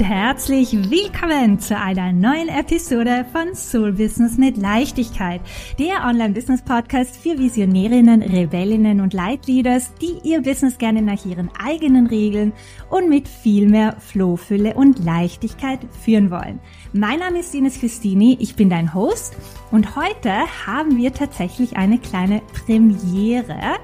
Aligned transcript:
und 0.00 0.06
herzlich 0.06 0.72
willkommen 0.72 1.60
zu 1.60 1.76
einer 1.76 2.10
neuen 2.10 2.48
Episode 2.48 3.26
von 3.32 3.54
Soul 3.54 3.92
Business 3.92 4.38
mit 4.38 4.56
Leichtigkeit, 4.56 5.42
der 5.78 6.06
Online-Business-Podcast 6.06 7.18
für 7.18 7.38
Visionärinnen, 7.38 8.22
Rebellinnen 8.22 9.02
und 9.02 9.12
Leitleaders, 9.12 9.92
die 10.00 10.16
ihr 10.26 10.40
Business 10.40 10.78
gerne 10.78 11.02
nach 11.02 11.26
ihren 11.26 11.50
eigenen 11.62 12.06
Regeln 12.06 12.54
und 12.88 13.10
mit 13.10 13.28
viel 13.28 13.68
mehr 13.68 13.94
Flohfülle 14.00 14.72
und 14.72 15.04
Leichtigkeit 15.04 15.80
führen 16.02 16.30
wollen. 16.30 16.60
Mein 16.94 17.18
Name 17.18 17.40
ist 17.40 17.54
Ines 17.54 17.78
Christini, 17.78 18.38
ich 18.40 18.56
bin 18.56 18.70
dein 18.70 18.94
Host 18.94 19.36
und 19.70 19.96
heute 19.96 20.32
haben 20.66 20.96
wir 20.96 21.12
tatsächlich 21.12 21.76
eine 21.76 21.98
kleine 21.98 22.40
Premiere. 22.64 23.76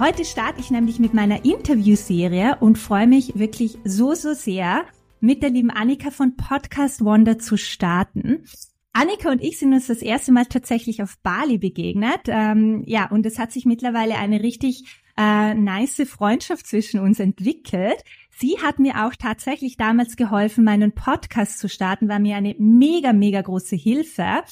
Heute 0.00 0.24
starte 0.24 0.58
ich 0.58 0.72
nämlich 0.72 0.98
mit 0.98 1.14
meiner 1.14 1.44
Interviewserie 1.44 2.56
und 2.58 2.78
freue 2.78 3.06
mich 3.06 3.38
wirklich 3.38 3.78
so, 3.84 4.14
so 4.14 4.32
sehr, 4.32 4.86
mit 5.22 5.42
der 5.42 5.50
lieben 5.50 5.70
Annika 5.70 6.10
von 6.10 6.36
Podcast 6.36 7.04
Wonder 7.04 7.38
zu 7.38 7.56
starten. 7.56 8.44
Annika 8.92 9.30
und 9.30 9.40
ich 9.40 9.58
sind 9.58 9.72
uns 9.72 9.86
das 9.86 10.02
erste 10.02 10.32
Mal 10.32 10.46
tatsächlich 10.46 11.00
auf 11.00 11.16
Bali 11.22 11.58
begegnet. 11.58 12.22
Ähm, 12.26 12.82
ja, 12.86 13.08
und 13.08 13.24
es 13.24 13.38
hat 13.38 13.52
sich 13.52 13.64
mittlerweile 13.64 14.16
eine 14.16 14.42
richtig 14.42 15.00
äh, 15.16 15.54
nice 15.54 16.02
Freundschaft 16.08 16.66
zwischen 16.66 16.98
uns 16.98 17.20
entwickelt. 17.20 18.02
Sie 18.36 18.58
hat 18.60 18.80
mir 18.80 19.06
auch 19.06 19.14
tatsächlich 19.14 19.76
damals 19.76 20.16
geholfen, 20.16 20.64
meinen 20.64 20.90
Podcast 20.90 21.60
zu 21.60 21.68
starten, 21.68 22.08
war 22.08 22.18
mir 22.18 22.34
eine 22.34 22.56
mega, 22.58 23.12
mega 23.12 23.42
große 23.42 23.76
Hilfe. 23.76 24.42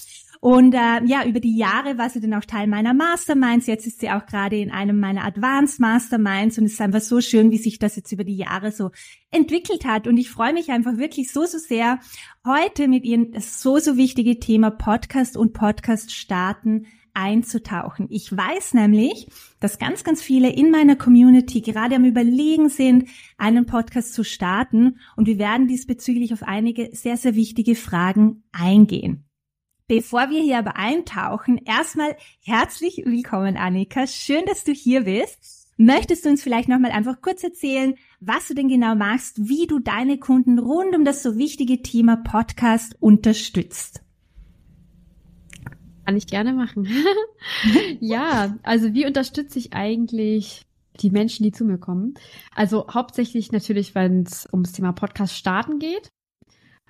Und 0.40 0.72
äh, 0.72 1.04
ja, 1.04 1.26
über 1.26 1.38
die 1.38 1.56
Jahre 1.56 1.98
war 1.98 2.08
sie 2.08 2.20
dann 2.20 2.32
auch 2.32 2.46
Teil 2.46 2.66
meiner 2.66 2.94
Masterminds. 2.94 3.66
Jetzt 3.66 3.86
ist 3.86 4.00
sie 4.00 4.10
auch 4.10 4.24
gerade 4.24 4.56
in 4.56 4.70
einem 4.70 4.98
meiner 4.98 5.24
Advanced 5.24 5.80
Masterminds 5.80 6.56
und 6.56 6.64
es 6.64 6.72
ist 6.72 6.80
einfach 6.80 7.02
so 7.02 7.20
schön, 7.20 7.50
wie 7.50 7.58
sich 7.58 7.78
das 7.78 7.94
jetzt 7.96 8.10
über 8.10 8.24
die 8.24 8.38
Jahre 8.38 8.72
so 8.72 8.90
entwickelt 9.30 9.84
hat. 9.84 10.06
Und 10.06 10.16
ich 10.16 10.30
freue 10.30 10.54
mich 10.54 10.70
einfach 10.70 10.96
wirklich 10.96 11.30
so, 11.30 11.44
so 11.44 11.58
sehr, 11.58 12.00
heute 12.46 12.88
mit 12.88 13.04
Ihnen 13.04 13.32
das 13.32 13.60
so, 13.60 13.78
so 13.78 13.98
wichtige 13.98 14.40
Thema 14.40 14.70
Podcast 14.70 15.36
und 15.36 15.52
Podcast 15.52 16.10
starten 16.10 16.86
einzutauchen. 17.12 18.06
Ich 18.08 18.34
weiß 18.34 18.72
nämlich, 18.72 19.28
dass 19.58 19.78
ganz, 19.78 20.04
ganz 20.04 20.22
viele 20.22 20.50
in 20.50 20.70
meiner 20.70 20.96
Community 20.96 21.60
gerade 21.60 21.96
am 21.96 22.04
Überlegen 22.04 22.70
sind, 22.70 23.08
einen 23.36 23.66
Podcast 23.66 24.14
zu 24.14 24.24
starten 24.24 25.00
und 25.16 25.26
wir 25.26 25.38
werden 25.38 25.68
diesbezüglich 25.68 26.32
auf 26.32 26.42
einige 26.42 26.88
sehr, 26.92 27.18
sehr 27.18 27.34
wichtige 27.34 27.74
Fragen 27.74 28.44
eingehen. 28.52 29.29
Bevor 29.90 30.30
wir 30.30 30.40
hier 30.40 30.58
aber 30.58 30.76
eintauchen, 30.76 31.58
erstmal 31.64 32.14
herzlich 32.44 33.02
willkommen, 33.04 33.56
Annika. 33.56 34.06
Schön, 34.06 34.44
dass 34.46 34.62
du 34.62 34.70
hier 34.70 35.02
bist. 35.02 35.68
Möchtest 35.78 36.24
du 36.24 36.28
uns 36.28 36.44
vielleicht 36.44 36.68
nochmal 36.68 36.92
einfach 36.92 37.20
kurz 37.20 37.42
erzählen, 37.42 37.96
was 38.20 38.46
du 38.46 38.54
denn 38.54 38.68
genau 38.68 38.94
machst, 38.94 39.48
wie 39.48 39.66
du 39.66 39.80
deine 39.80 40.18
Kunden 40.18 40.60
rund 40.60 40.94
um 40.94 41.04
das 41.04 41.24
so 41.24 41.36
wichtige 41.36 41.82
Thema 41.82 42.18
Podcast 42.18 42.94
unterstützt? 43.00 44.04
Kann 46.06 46.16
ich 46.16 46.28
gerne 46.28 46.52
machen. 46.52 46.86
ja, 47.98 48.56
also 48.62 48.94
wie 48.94 49.06
unterstütze 49.06 49.58
ich 49.58 49.72
eigentlich 49.72 50.66
die 51.00 51.10
Menschen, 51.10 51.42
die 51.42 51.50
zu 51.50 51.64
mir 51.64 51.78
kommen? 51.78 52.14
Also 52.54 52.86
hauptsächlich 52.94 53.50
natürlich, 53.50 53.96
wenn 53.96 54.22
es 54.22 54.48
ums 54.52 54.70
Thema 54.70 54.92
Podcast 54.92 55.36
starten 55.36 55.80
geht, 55.80 56.12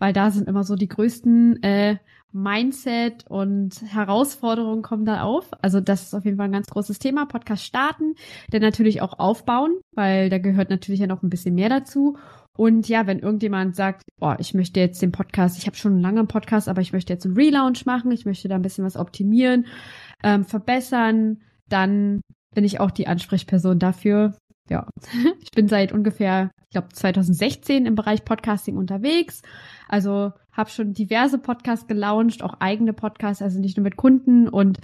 weil 0.01 0.13
da 0.13 0.33
sind 0.33 0.49
immer 0.49 0.65
so 0.65 0.75
die 0.75 0.89
größten 0.89 1.63
äh, 1.63 1.97
Mindset 2.33 3.27
und 3.29 3.83
Herausforderungen 3.83 4.83
kommen 4.83 5.05
da 5.05 5.23
auf. 5.23 5.51
Also 5.63 5.81
das 5.81 6.03
ist 6.03 6.15
auf 6.15 6.25
jeden 6.25 6.37
Fall 6.37 6.47
ein 6.47 6.53
ganz 6.53 6.69
großes 6.69 6.99
Thema. 6.99 7.27
Podcast 7.27 7.65
starten, 7.65 8.15
dann 8.51 8.63
natürlich 8.63 9.03
auch 9.03 9.19
aufbauen, 9.19 9.79
weil 9.93 10.31
da 10.31 10.39
gehört 10.39 10.71
natürlich 10.71 11.01
ja 11.01 11.07
noch 11.07 11.23
ein 11.23 11.31
bisschen 11.31 11.55
mehr 11.55 11.69
dazu. 11.69 12.17
Und 12.57 12.89
ja, 12.89 13.07
wenn 13.07 13.21
irgendjemand 13.21 13.77
sagt, 13.77 14.05
boah, 14.19 14.37
ich 14.39 14.55
möchte 14.55 14.81
jetzt 14.81 15.03
den 15.03 15.13
Podcast, 15.13 15.59
ich 15.59 15.67
habe 15.67 15.77
schon 15.77 15.93
einen 15.93 16.03
langen 16.03 16.29
Podcast, 16.29 16.69
aber 16.69 16.81
ich 16.81 16.93
möchte 16.93 17.13
jetzt 17.13 17.25
einen 17.25 17.37
Relaunch 17.37 17.87
machen, 17.87 18.11
ich 18.11 18.27
möchte 18.27 18.49
da 18.49 18.57
ein 18.57 18.63
bisschen 18.63 18.85
was 18.85 18.97
optimieren, 18.97 19.67
ähm, 20.23 20.45
verbessern, 20.45 21.41
dann 21.69 22.21
bin 22.55 22.65
ich 22.65 22.81
auch 22.81 22.91
die 22.91 23.07
Ansprechperson 23.07 23.79
dafür. 23.79 24.35
Ja, 24.71 24.89
ich 25.43 25.51
bin 25.51 25.69
seit 25.69 25.93
ungefähr, 25.93 26.51
ich 26.65 26.71
glaube, 26.71 26.89
2016 26.89 27.85
im 27.85 27.95
Bereich 27.97 28.25
Podcasting 28.25 28.77
unterwegs. 28.77 29.43
Also 29.89 30.33
habe 30.53 30.71
schon 30.71 30.95
diverse 30.95 31.39
Podcasts 31.39 31.87
gelauncht, 31.87 32.43
auch 32.43 32.55
eigene 32.61 32.93
Podcasts, 32.93 33.43
also 33.43 33.61
nicht 33.61 33.77
nur 33.77 33.85
mit 33.85 33.97
Kunden 33.97 34.49
und 34.49 34.79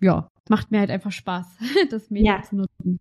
ja, 0.00 0.28
macht 0.48 0.72
mir 0.72 0.80
halt 0.80 0.90
einfach 0.90 1.12
Spaß, 1.12 1.46
das 1.90 2.10
Medium 2.10 2.34
ja. 2.34 2.42
zu 2.42 2.56
nutzen. 2.56 2.98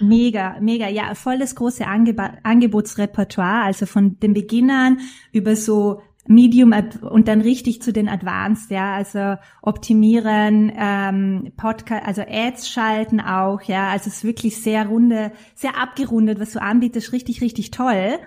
Mega, 0.00 0.58
mega. 0.60 0.88
Ja, 0.88 1.14
voll 1.14 1.38
das 1.38 1.54
große 1.54 1.86
Angeb 1.86 2.20
Angebotsrepertoire, 2.42 3.62
also 3.62 3.86
von 3.86 4.18
den 4.18 4.34
Beginnern 4.34 4.98
über 5.32 5.54
so 5.54 6.02
Medium 6.30 6.72
und 7.02 7.26
dann 7.26 7.40
richtig 7.40 7.82
zu 7.82 7.92
den 7.92 8.08
Advanced, 8.08 8.70
ja, 8.70 8.94
also 8.94 9.34
optimieren, 9.62 10.72
ähm, 10.76 11.52
Podcast, 11.56 12.06
also 12.06 12.22
Ads 12.22 12.68
schalten 12.68 13.20
auch, 13.20 13.62
ja, 13.62 13.90
also 13.90 14.08
es 14.08 14.18
ist 14.18 14.24
wirklich 14.24 14.62
sehr 14.62 14.86
runde, 14.86 15.32
sehr 15.56 15.76
abgerundet, 15.76 16.38
was 16.38 16.52
du 16.52 16.62
anbietest, 16.62 17.12
richtig, 17.12 17.40
richtig 17.40 17.72
toll. 17.72 18.18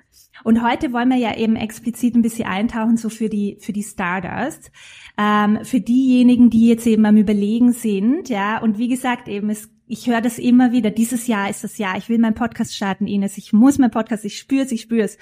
Und 0.43 0.61
heute 0.61 0.91
wollen 0.91 1.09
wir 1.09 1.17
ja 1.17 1.37
eben 1.37 1.55
explizit 1.55 2.15
ein 2.15 2.21
bisschen 2.21 2.45
eintauchen, 2.45 2.97
so 2.97 3.07
für 3.07 3.29
die, 3.29 3.57
für 3.61 3.71
die 3.71 3.83
Stardust, 3.83 4.71
ähm, 5.17 5.59
für 5.63 5.79
diejenigen, 5.79 6.49
die 6.49 6.67
jetzt 6.67 6.85
eben 6.85 7.05
am 7.05 7.15
Überlegen 7.15 7.71
sind, 7.71 8.27
ja. 8.27 8.61
Und 8.61 8.77
wie 8.77 8.89
gesagt, 8.89 9.29
eben, 9.29 9.49
es, 9.49 9.69
ich 9.87 10.07
höre 10.07 10.19
das 10.19 10.39
immer 10.39 10.73
wieder. 10.73 10.91
Dieses 10.91 11.27
Jahr 11.27 11.49
ist 11.49 11.63
das 11.63 11.77
Jahr. 11.77 11.97
Ich 11.97 12.09
will 12.09 12.17
meinen 12.17 12.35
Podcast 12.35 12.75
starten, 12.75 13.07
Ines. 13.07 13.37
Ich 13.37 13.53
muss 13.53 13.77
meinen 13.77 13.91
Podcast, 13.91 14.25
ich 14.25 14.37
spüre 14.37 14.63
es, 14.63 14.71
ich 14.73 14.81
spüre 14.81 15.05
es. 15.05 15.17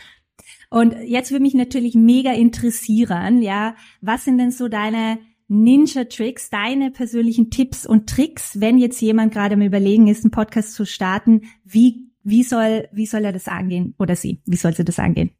Und 0.72 0.96
jetzt 1.06 1.30
würde 1.32 1.44
mich 1.44 1.54
natürlich 1.54 1.94
mega 1.94 2.32
interessieren, 2.32 3.44
ja, 3.44 3.76
was 4.02 4.26
sind 4.26 4.40
denn 4.40 4.52
so 4.52 4.70
deine 4.70 5.20
Ninja-Tricks, 5.50 6.50
deine 6.50 6.90
persönlichen 6.90 7.52
Tipps 7.52 7.86
und 7.86 8.10
Tricks, 8.10 8.60
wenn 8.60 8.78
jetzt 8.80 9.02
jemand 9.02 9.34
gerade 9.34 9.56
am 9.56 9.62
Überlegen 9.62 10.08
ist, 10.08 10.24
einen 10.24 10.32
Podcast 10.32 10.74
zu 10.74 10.86
starten, 10.86 11.42
wie 11.66 12.12
wie 12.24 12.44
soll, 12.44 12.88
wie 12.92 13.06
soll 13.06 13.26
er 13.26 13.34
das 13.34 13.48
angehen 13.48 13.96
oder 13.98 14.16
sie? 14.16 14.42
Wie 14.46 14.56
soll 14.56 14.74
sie 14.74 14.86
das 14.86 15.00
angehen? 15.00 15.32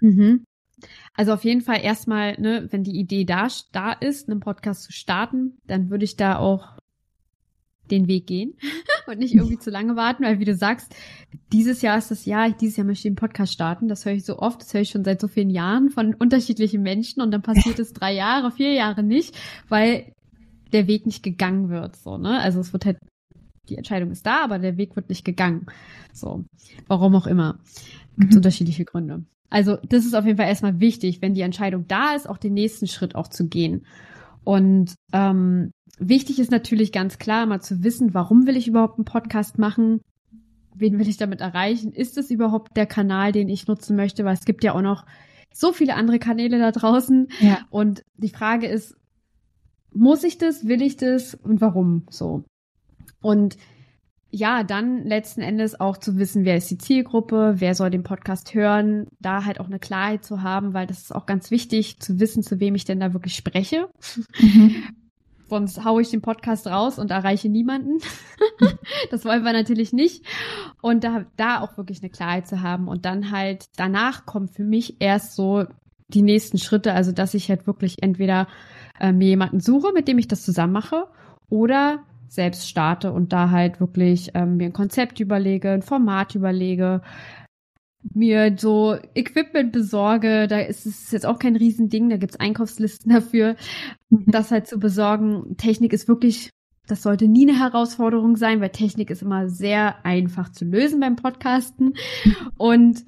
Mhm. 0.00 0.44
Also 1.14 1.32
auf 1.32 1.44
jeden 1.44 1.62
Fall 1.62 1.80
erstmal, 1.82 2.38
ne, 2.40 2.68
wenn 2.70 2.84
die 2.84 2.98
Idee 2.98 3.24
da, 3.24 3.48
da 3.72 3.92
ist, 3.92 4.28
einen 4.28 4.40
Podcast 4.40 4.84
zu 4.84 4.92
starten, 4.92 5.58
dann 5.66 5.90
würde 5.90 6.04
ich 6.04 6.16
da 6.16 6.38
auch 6.38 6.76
den 7.90 8.08
Weg 8.08 8.26
gehen 8.26 8.54
und 9.06 9.18
nicht 9.18 9.34
irgendwie 9.34 9.58
zu 9.58 9.70
lange 9.70 9.96
warten, 9.96 10.24
weil 10.24 10.38
wie 10.38 10.44
du 10.44 10.54
sagst, 10.54 10.94
dieses 11.52 11.82
Jahr 11.82 11.98
ist 11.98 12.10
das 12.10 12.24
Jahr, 12.24 12.50
dieses 12.50 12.76
Jahr 12.76 12.86
möchte 12.86 13.08
ich 13.08 13.14
den 13.14 13.16
Podcast 13.16 13.52
starten. 13.52 13.88
Das 13.88 14.04
höre 14.04 14.14
ich 14.14 14.24
so 14.24 14.38
oft, 14.38 14.60
das 14.60 14.74
höre 14.74 14.82
ich 14.82 14.90
schon 14.90 15.04
seit 15.04 15.20
so 15.20 15.28
vielen 15.28 15.50
Jahren 15.50 15.90
von 15.90 16.14
unterschiedlichen 16.14 16.82
Menschen 16.82 17.22
und 17.22 17.30
dann 17.30 17.42
passiert 17.42 17.78
es 17.78 17.92
drei 17.92 18.12
Jahre, 18.14 18.50
vier 18.50 18.72
Jahre 18.72 19.02
nicht, 19.02 19.36
weil 19.68 20.12
der 20.72 20.86
Weg 20.88 21.06
nicht 21.06 21.22
gegangen 21.22 21.68
wird, 21.68 21.96
so, 21.96 22.18
ne? 22.18 22.40
Also 22.40 22.60
es 22.60 22.72
wird 22.72 22.84
halt 22.84 22.98
die 23.68 23.76
Entscheidung 23.76 24.10
ist 24.10 24.26
da, 24.26 24.44
aber 24.44 24.58
der 24.58 24.76
Weg 24.76 24.96
wird 24.96 25.08
nicht 25.08 25.24
gegangen. 25.24 25.66
So, 26.12 26.44
warum 26.86 27.14
auch 27.16 27.26
immer. 27.26 27.58
Gibt 28.18 28.32
mhm. 28.32 28.38
unterschiedliche 28.38 28.84
Gründe. 28.84 29.24
Also 29.50 29.76
das 29.88 30.04
ist 30.04 30.14
auf 30.14 30.24
jeden 30.24 30.38
Fall 30.38 30.48
erstmal 30.48 30.80
wichtig, 30.80 31.22
wenn 31.22 31.34
die 31.34 31.42
Entscheidung 31.42 31.86
da 31.86 32.14
ist, 32.14 32.28
auch 32.28 32.38
den 32.38 32.54
nächsten 32.54 32.86
Schritt 32.86 33.14
auch 33.14 33.28
zu 33.28 33.48
gehen. 33.48 33.86
Und 34.44 34.94
ähm, 35.12 35.72
wichtig 35.98 36.38
ist 36.38 36.50
natürlich 36.50 36.92
ganz 36.92 37.18
klar 37.18 37.46
mal 37.46 37.60
zu 37.60 37.82
wissen, 37.82 38.14
warum 38.14 38.46
will 38.46 38.56
ich 38.56 38.68
überhaupt 38.68 38.98
einen 38.98 39.04
Podcast 39.04 39.58
machen? 39.58 40.00
Wen 40.74 40.98
will 40.98 41.08
ich 41.08 41.16
damit 41.16 41.40
erreichen? 41.40 41.92
Ist 41.92 42.18
es 42.18 42.30
überhaupt 42.30 42.76
der 42.76 42.86
Kanal, 42.86 43.32
den 43.32 43.48
ich 43.48 43.66
nutzen 43.66 43.96
möchte? 43.96 44.24
Weil 44.24 44.34
es 44.34 44.44
gibt 44.44 44.62
ja 44.62 44.74
auch 44.74 44.82
noch 44.82 45.06
so 45.52 45.72
viele 45.72 45.94
andere 45.94 46.18
Kanäle 46.18 46.58
da 46.58 46.70
draußen. 46.70 47.28
Ja. 47.40 47.60
Und 47.70 48.02
die 48.16 48.28
Frage 48.28 48.66
ist, 48.66 48.94
muss 49.92 50.22
ich 50.22 50.36
das, 50.36 50.66
will 50.66 50.82
ich 50.82 50.96
das 50.96 51.34
und 51.34 51.62
warum 51.62 52.04
so? 52.10 52.44
Und 53.22 53.56
ja, 54.30 54.64
dann 54.64 55.04
letzten 55.04 55.40
Endes 55.40 55.80
auch 55.80 55.96
zu 55.96 56.18
wissen, 56.18 56.44
wer 56.44 56.56
ist 56.56 56.70
die 56.70 56.76
Zielgruppe, 56.76 57.54
wer 57.56 57.74
soll 57.74 57.88
den 57.88 58.02
Podcast 58.02 58.52
hören, 58.52 59.06
da 59.18 59.46
halt 59.46 59.60
auch 59.60 59.66
eine 59.66 59.78
Klarheit 59.78 60.24
zu 60.24 60.42
haben, 60.42 60.74
weil 60.74 60.86
das 60.86 61.00
ist 61.00 61.14
auch 61.14 61.24
ganz 61.24 61.50
wichtig, 61.50 62.00
zu 62.00 62.20
wissen, 62.20 62.42
zu 62.42 62.60
wem 62.60 62.74
ich 62.74 62.84
denn 62.84 63.00
da 63.00 63.14
wirklich 63.14 63.34
spreche. 63.34 63.88
Mhm. 64.38 64.74
Sonst 65.48 65.84
haue 65.84 66.02
ich 66.02 66.10
den 66.10 66.22
Podcast 66.22 66.66
raus 66.66 66.98
und 66.98 67.10
erreiche 67.10 67.48
niemanden. 67.48 67.98
das 69.10 69.24
wollen 69.24 69.44
wir 69.44 69.52
natürlich 69.52 69.92
nicht. 69.92 70.24
Und 70.82 71.04
da, 71.04 71.24
da 71.36 71.60
auch 71.60 71.76
wirklich 71.76 72.00
eine 72.02 72.10
Klarheit 72.10 72.48
zu 72.48 72.62
haben. 72.62 72.88
Und 72.88 73.04
dann 73.04 73.30
halt, 73.30 73.66
danach 73.76 74.26
kommen 74.26 74.48
für 74.48 74.64
mich 74.64 74.96
erst 75.00 75.36
so 75.36 75.64
die 76.08 76.22
nächsten 76.22 76.58
Schritte, 76.58 76.92
also 76.92 77.12
dass 77.12 77.34
ich 77.34 77.48
halt 77.48 77.66
wirklich 77.66 78.02
entweder 78.02 78.46
äh, 79.00 79.12
mir 79.12 79.28
jemanden 79.28 79.60
suche, 79.60 79.92
mit 79.92 80.08
dem 80.08 80.18
ich 80.18 80.28
das 80.28 80.44
zusammen 80.44 80.72
mache, 80.72 81.06
oder 81.48 82.00
selbst 82.28 82.68
starte 82.68 83.12
und 83.12 83.32
da 83.32 83.50
halt 83.50 83.80
wirklich 83.80 84.32
ähm, 84.34 84.56
mir 84.56 84.66
ein 84.66 84.72
Konzept 84.72 85.20
überlege, 85.20 85.70
ein 85.70 85.82
Format 85.82 86.34
überlege, 86.34 87.02
mir 88.14 88.54
so 88.58 88.96
Equipment 89.14 89.72
besorge, 89.72 90.46
da 90.48 90.60
ist 90.60 90.86
es 90.86 91.10
jetzt 91.10 91.26
auch 91.26 91.38
kein 91.38 91.56
Riesending, 91.56 92.08
da 92.08 92.16
gibt's 92.16 92.40
Einkaufslisten 92.40 93.12
dafür, 93.14 93.56
mhm. 94.10 94.24
das 94.26 94.50
halt 94.50 94.66
zu 94.66 94.78
besorgen. 94.78 95.56
Technik 95.56 95.92
ist 95.92 96.08
wirklich, 96.08 96.50
das 96.86 97.02
sollte 97.02 97.28
nie 97.28 97.48
eine 97.48 97.58
Herausforderung 97.58 98.36
sein, 98.36 98.60
weil 98.60 98.70
Technik 98.70 99.10
ist 99.10 99.22
immer 99.22 99.48
sehr 99.48 100.04
einfach 100.04 100.50
zu 100.50 100.64
lösen 100.64 101.00
beim 101.00 101.16
Podcasten. 101.16 101.94
Und 102.56 103.04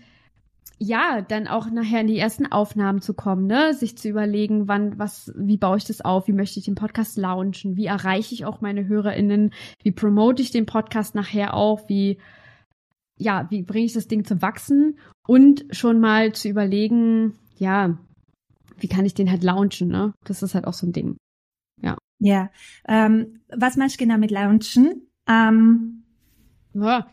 ja, 0.80 1.22
dann 1.22 1.48
auch 1.48 1.70
nachher 1.70 2.02
in 2.02 2.06
die 2.06 2.18
ersten 2.18 2.46
Aufnahmen 2.46 3.00
zu 3.00 3.12
kommen, 3.12 3.46
ne? 3.46 3.74
Sich 3.74 3.98
zu 3.98 4.08
überlegen, 4.08 4.68
wann, 4.68 4.96
was, 4.96 5.32
wie 5.36 5.56
baue 5.56 5.76
ich 5.76 5.84
das 5.84 6.00
auf, 6.00 6.28
wie 6.28 6.32
möchte 6.32 6.60
ich 6.60 6.66
den 6.66 6.76
Podcast 6.76 7.16
launchen, 7.16 7.76
wie 7.76 7.86
erreiche 7.86 8.32
ich 8.32 8.44
auch 8.44 8.60
meine 8.60 8.86
HörerInnen, 8.86 9.52
wie 9.82 9.90
promote 9.90 10.40
ich 10.40 10.52
den 10.52 10.66
Podcast 10.66 11.16
nachher 11.16 11.54
auch, 11.54 11.88
wie, 11.88 12.18
ja, 13.18 13.46
wie 13.50 13.62
bringe 13.62 13.86
ich 13.86 13.92
das 13.92 14.08
Ding 14.08 14.24
zum 14.24 14.40
Wachsen 14.40 14.98
und 15.26 15.64
schon 15.70 16.00
mal 16.00 16.32
zu 16.32 16.48
überlegen, 16.48 17.34
ja, 17.58 17.98
wie 18.78 18.88
kann 18.88 19.04
ich 19.04 19.14
den 19.14 19.30
halt 19.30 19.42
launchen, 19.42 19.88
ne? 19.88 20.14
Das 20.24 20.42
ist 20.42 20.54
halt 20.54 20.66
auch 20.66 20.74
so 20.74 20.86
ein 20.86 20.92
Ding. 20.92 21.16
Ja. 21.82 21.96
Ja. 22.20 22.50
Ähm, 22.86 23.40
was 23.54 23.76
meinst 23.76 23.96
du 23.96 24.04
genau 24.04 24.18
mit 24.18 24.30
launchen? 24.30 25.08
Ähm, 25.28 26.04
ja, 26.74 27.08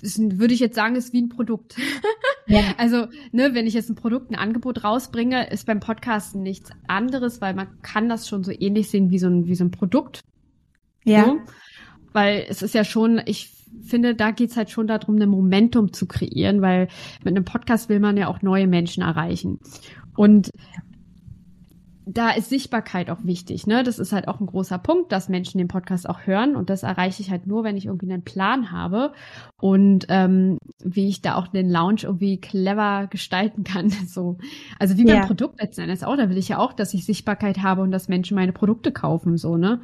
das 0.00 0.18
würde 0.18 0.54
ich 0.54 0.60
jetzt 0.60 0.76
sagen, 0.76 0.96
ist 0.96 1.12
wie 1.12 1.22
ein 1.22 1.28
Produkt. 1.28 1.76
Ja. 2.46 2.62
Also, 2.78 3.06
ne, 3.30 3.54
wenn 3.54 3.66
ich 3.66 3.74
jetzt 3.74 3.90
ein 3.90 3.94
Produkt, 3.94 4.30
ein 4.30 4.34
Angebot 4.34 4.82
rausbringe, 4.82 5.50
ist 5.50 5.66
beim 5.66 5.78
Podcasten 5.78 6.42
nichts 6.42 6.70
anderes, 6.88 7.40
weil 7.40 7.54
man 7.54 7.80
kann 7.82 8.08
das 8.08 8.26
schon 8.26 8.42
so 8.42 8.50
ähnlich 8.50 8.90
sehen 8.90 9.10
wie 9.10 9.20
so 9.20 9.28
ein, 9.28 9.46
wie 9.46 9.54
so 9.54 9.64
ein 9.64 9.70
Produkt. 9.70 10.20
Ja. 11.04 11.26
So. 11.26 11.40
Weil 12.12 12.46
es 12.48 12.62
ist 12.62 12.74
ja 12.74 12.82
schon, 12.82 13.20
ich 13.26 13.59
finde, 13.82 14.14
da 14.14 14.30
geht's 14.30 14.56
halt 14.56 14.70
schon 14.70 14.86
darum, 14.86 15.16
ein 15.16 15.28
Momentum 15.28 15.92
zu 15.92 16.06
kreieren, 16.06 16.62
weil 16.62 16.88
mit 17.24 17.36
einem 17.36 17.44
Podcast 17.44 17.88
will 17.88 18.00
man 18.00 18.16
ja 18.16 18.28
auch 18.28 18.42
neue 18.42 18.66
Menschen 18.66 19.02
erreichen. 19.02 19.58
Und 20.16 20.50
da 22.12 22.30
ist 22.30 22.48
Sichtbarkeit 22.48 23.10
auch 23.10 23.24
wichtig, 23.24 23.66
ne? 23.66 23.82
Das 23.82 23.98
ist 23.98 24.12
halt 24.12 24.26
auch 24.26 24.40
ein 24.40 24.46
großer 24.46 24.78
Punkt, 24.78 25.12
dass 25.12 25.28
Menschen 25.28 25.58
den 25.58 25.68
Podcast 25.68 26.08
auch 26.08 26.26
hören 26.26 26.56
und 26.56 26.70
das 26.70 26.82
erreiche 26.82 27.22
ich 27.22 27.30
halt 27.30 27.46
nur, 27.46 27.62
wenn 27.62 27.76
ich 27.76 27.86
irgendwie 27.86 28.12
einen 28.12 28.24
Plan 28.24 28.72
habe 28.72 29.12
und 29.60 30.06
ähm, 30.08 30.58
wie 30.82 31.08
ich 31.08 31.22
da 31.22 31.36
auch 31.36 31.46
den 31.46 31.70
Lounge 31.70 32.00
irgendwie 32.02 32.40
clever 32.40 33.06
gestalten 33.08 33.64
kann. 33.64 33.90
So, 34.10 34.38
also 34.78 34.96
wie 34.96 35.04
beim 35.04 35.16
ja. 35.16 35.26
Produkt 35.26 35.60
letzten 35.60 35.82
Endes 35.82 36.02
auch. 36.02 36.16
Da 36.16 36.28
will 36.28 36.38
ich 36.38 36.48
ja 36.48 36.58
auch, 36.58 36.72
dass 36.72 36.94
ich 36.94 37.04
Sichtbarkeit 37.04 37.62
habe 37.62 37.82
und 37.82 37.92
dass 37.92 38.08
Menschen 38.08 38.34
meine 38.34 38.52
Produkte 38.52 38.90
kaufen, 38.90 39.36
so 39.36 39.56
ne? 39.56 39.80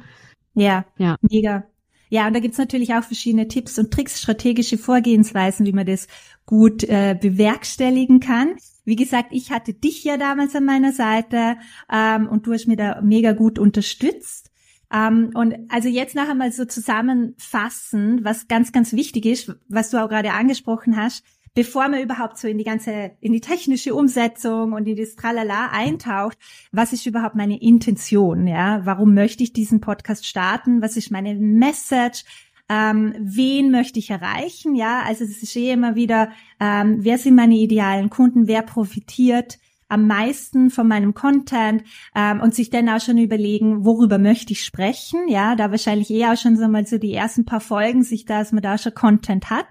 Ja, 0.53 0.85
ja, 0.97 1.15
mega. 1.21 1.63
Ja, 2.09 2.27
und 2.27 2.33
da 2.33 2.39
gibt's 2.39 2.57
natürlich 2.57 2.93
auch 2.93 3.03
verschiedene 3.03 3.47
Tipps 3.47 3.77
und 3.77 3.91
Tricks, 3.91 4.21
strategische 4.21 4.77
Vorgehensweisen, 4.77 5.65
wie 5.65 5.73
man 5.73 5.85
das 5.85 6.07
gut 6.45 6.83
äh, 6.83 7.17
bewerkstelligen 7.19 8.19
kann. 8.19 8.55
Wie 8.85 8.95
gesagt, 8.95 9.29
ich 9.31 9.51
hatte 9.51 9.73
dich 9.73 10.03
ja 10.03 10.17
damals 10.17 10.55
an 10.55 10.65
meiner 10.65 10.93
Seite 10.93 11.57
ähm, 11.91 12.27
und 12.27 12.47
du 12.47 12.53
hast 12.53 12.67
mir 12.67 12.77
da 12.77 13.01
mega 13.01 13.33
gut 13.33 13.59
unterstützt. 13.59 14.49
Ähm, 14.93 15.31
und 15.33 15.55
also 15.69 15.89
jetzt 15.89 16.15
noch 16.15 16.29
einmal 16.29 16.51
so 16.53 16.63
zusammenfassen, 16.63 18.23
was 18.23 18.47
ganz, 18.47 18.71
ganz 18.71 18.93
wichtig 18.93 19.25
ist, 19.25 19.55
was 19.67 19.89
du 19.89 20.01
auch 20.01 20.07
gerade 20.07 20.31
angesprochen 20.31 20.95
hast, 20.95 21.23
bevor 21.57 21.89
man 21.89 22.03
überhaupt 22.03 22.37
so 22.37 22.47
in 22.47 22.59
die 22.59 22.63
ganze, 22.63 23.13
in 23.19 23.33
die 23.33 23.41
technische 23.41 23.95
Umsetzung 23.95 24.73
und 24.73 24.87
in 24.87 24.95
das 24.95 25.15
Tralala 25.15 25.69
eintaucht, 25.71 26.37
was 26.71 26.93
ist 26.93 27.07
überhaupt 27.07 27.33
meine 27.33 27.59
Intention, 27.59 28.45
ja? 28.45 28.81
Warum 28.83 29.15
möchte 29.15 29.41
ich 29.41 29.53
diesen 29.53 29.81
Podcast 29.81 30.27
starten? 30.27 30.83
Was 30.83 30.97
ist 30.97 31.09
meine 31.09 31.33
Message? 31.33 32.25
ähm, 32.69 33.15
wen 33.17 33.71
möchte 33.71 33.97
ich 33.97 34.09
erreichen, 34.09 34.75
ja, 34.75 35.01
also 35.03 35.23
es 35.23 35.41
ist 35.41 35.55
eh 35.55 35.71
immer 35.71 35.95
wieder, 35.95 36.29
ähm, 36.59 36.97
wer 36.99 37.17
sind 37.17 37.35
meine 37.35 37.55
idealen 37.55 38.09
Kunden, 38.09 38.47
wer 38.47 38.61
profitiert 38.61 39.57
am 39.87 40.05
meisten 40.05 40.69
von 40.69 40.87
meinem 40.87 41.13
Content 41.13 41.83
ähm, 42.13 42.41
und 42.41 42.53
sich 42.53 42.69
dann 42.69 42.89
auch 42.89 42.99
schon 42.99 43.17
überlegen, 43.17 43.85
worüber 43.85 44.17
möchte 44.17 44.51
ich 44.51 44.63
sprechen, 44.63 45.27
ja, 45.29 45.55
da 45.55 45.71
wahrscheinlich 45.71 46.11
eher 46.11 46.33
auch 46.33 46.37
schon 46.37 46.57
so 46.57 46.67
mal 46.67 46.85
so 46.85 46.97
die 46.97 47.13
ersten 47.13 47.45
paar 47.45 47.61
Folgen 47.61 48.03
sich 48.03 48.25
da, 48.25 48.39
dass 48.39 48.51
man 48.51 48.61
da 48.61 48.77
schon 48.77 48.93
Content 48.93 49.49
hat. 49.49 49.67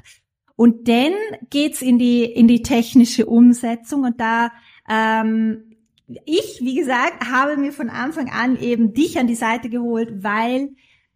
Und 0.56 0.88
dann 0.88 1.12
geht's 1.50 1.82
in 1.82 1.98
die 1.98 2.24
in 2.24 2.48
die 2.48 2.62
technische 2.62 3.26
Umsetzung 3.26 4.04
und 4.04 4.20
da 4.20 4.50
ähm, 4.88 5.76
ich, 6.24 6.60
wie 6.62 6.74
gesagt, 6.74 7.28
habe 7.28 7.56
mir 7.56 7.72
von 7.72 7.90
Anfang 7.90 8.30
an 8.30 8.58
eben 8.60 8.92
dich 8.92 9.18
an 9.18 9.26
die 9.26 9.34
Seite 9.34 9.68
geholt, 9.68 10.22
weil 10.22 10.70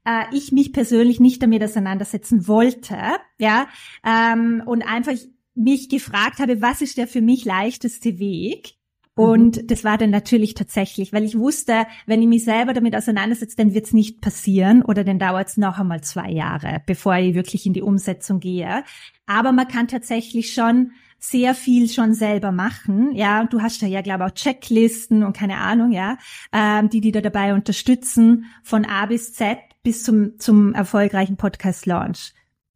äh, 0.05 0.25
ich 0.33 0.53
mich 0.53 0.73
persönlich 0.73 1.21
nicht 1.21 1.43
damit 1.43 1.63
auseinandersetzen 1.63 2.49
wollte, 2.49 2.97
ja, 3.39 3.69
ähm, 4.05 4.63
und 4.67 4.83
einfach 4.83 5.15
mich 5.55 5.89
gefragt 5.89 6.39
habe, 6.39 6.61
was 6.61 6.81
ist 6.81 6.97
der 6.97 7.07
für 7.07 7.21
mich 7.21 7.45
leichteste 7.45 8.19
Weg? 8.19 8.75
Und 9.15 9.57
mhm. 9.57 9.67
das 9.67 9.85
war 9.85 9.99
dann 9.99 10.11
natürlich 10.11 10.55
tatsächlich, 10.55 11.13
weil 11.13 11.25
ich 11.25 11.39
wusste, 11.39 11.87
wenn 12.07 12.23
ich 12.23 12.29
mich 12.29 12.45
selber 12.45 12.73
damit 12.73 12.95
auseinandersetze, 12.95 13.57
dann 13.57 13.75
wird 13.75 13.87
es 13.87 13.93
nicht 13.93 14.21
passieren 14.21 14.83
oder 14.83 15.05
dann 15.05 15.19
dauert 15.19 15.49
es 15.49 15.57
noch 15.57 15.79
einmal 15.79 16.01
zwei 16.03 16.31
Jahre, 16.31 16.83
bevor 16.87 17.17
ich 17.17 17.35
wirklich 17.35 17.67
in 17.67 17.73
die 17.73 17.83
Umsetzung 17.83 18.41
gehe. 18.41 18.85
Aber 19.27 19.53
man 19.53 19.69
kann 19.69 19.89
tatsächlich 19.89 20.55
schon 20.55 20.93
sehr 21.19 21.55
viel 21.55 21.89
schon 21.89 22.15
selber 22.15 22.51
machen, 22.51 23.15
ja. 23.15 23.45
Du 23.45 23.61
hast 23.61 23.83
ja, 23.83 23.89
ja, 23.89 24.01
glaube 24.01 24.25
auch 24.25 24.31
Checklisten 24.31 25.23
und 25.23 25.37
keine 25.37 25.59
Ahnung, 25.59 25.93
ja, 25.93 26.17
ähm, 26.53 26.89
die 26.89 27.03
die 27.03 27.13
da 27.13 27.21
dabei 27.21 27.53
unterstützen 27.53 28.47
von 28.63 28.87
A 28.87 29.07
bis 29.07 29.35
Z 29.35 29.59
bis 29.83 30.03
zum, 30.03 30.39
zum 30.39 30.73
erfolgreichen 30.73 31.37
Podcast-Launch. 31.37 32.33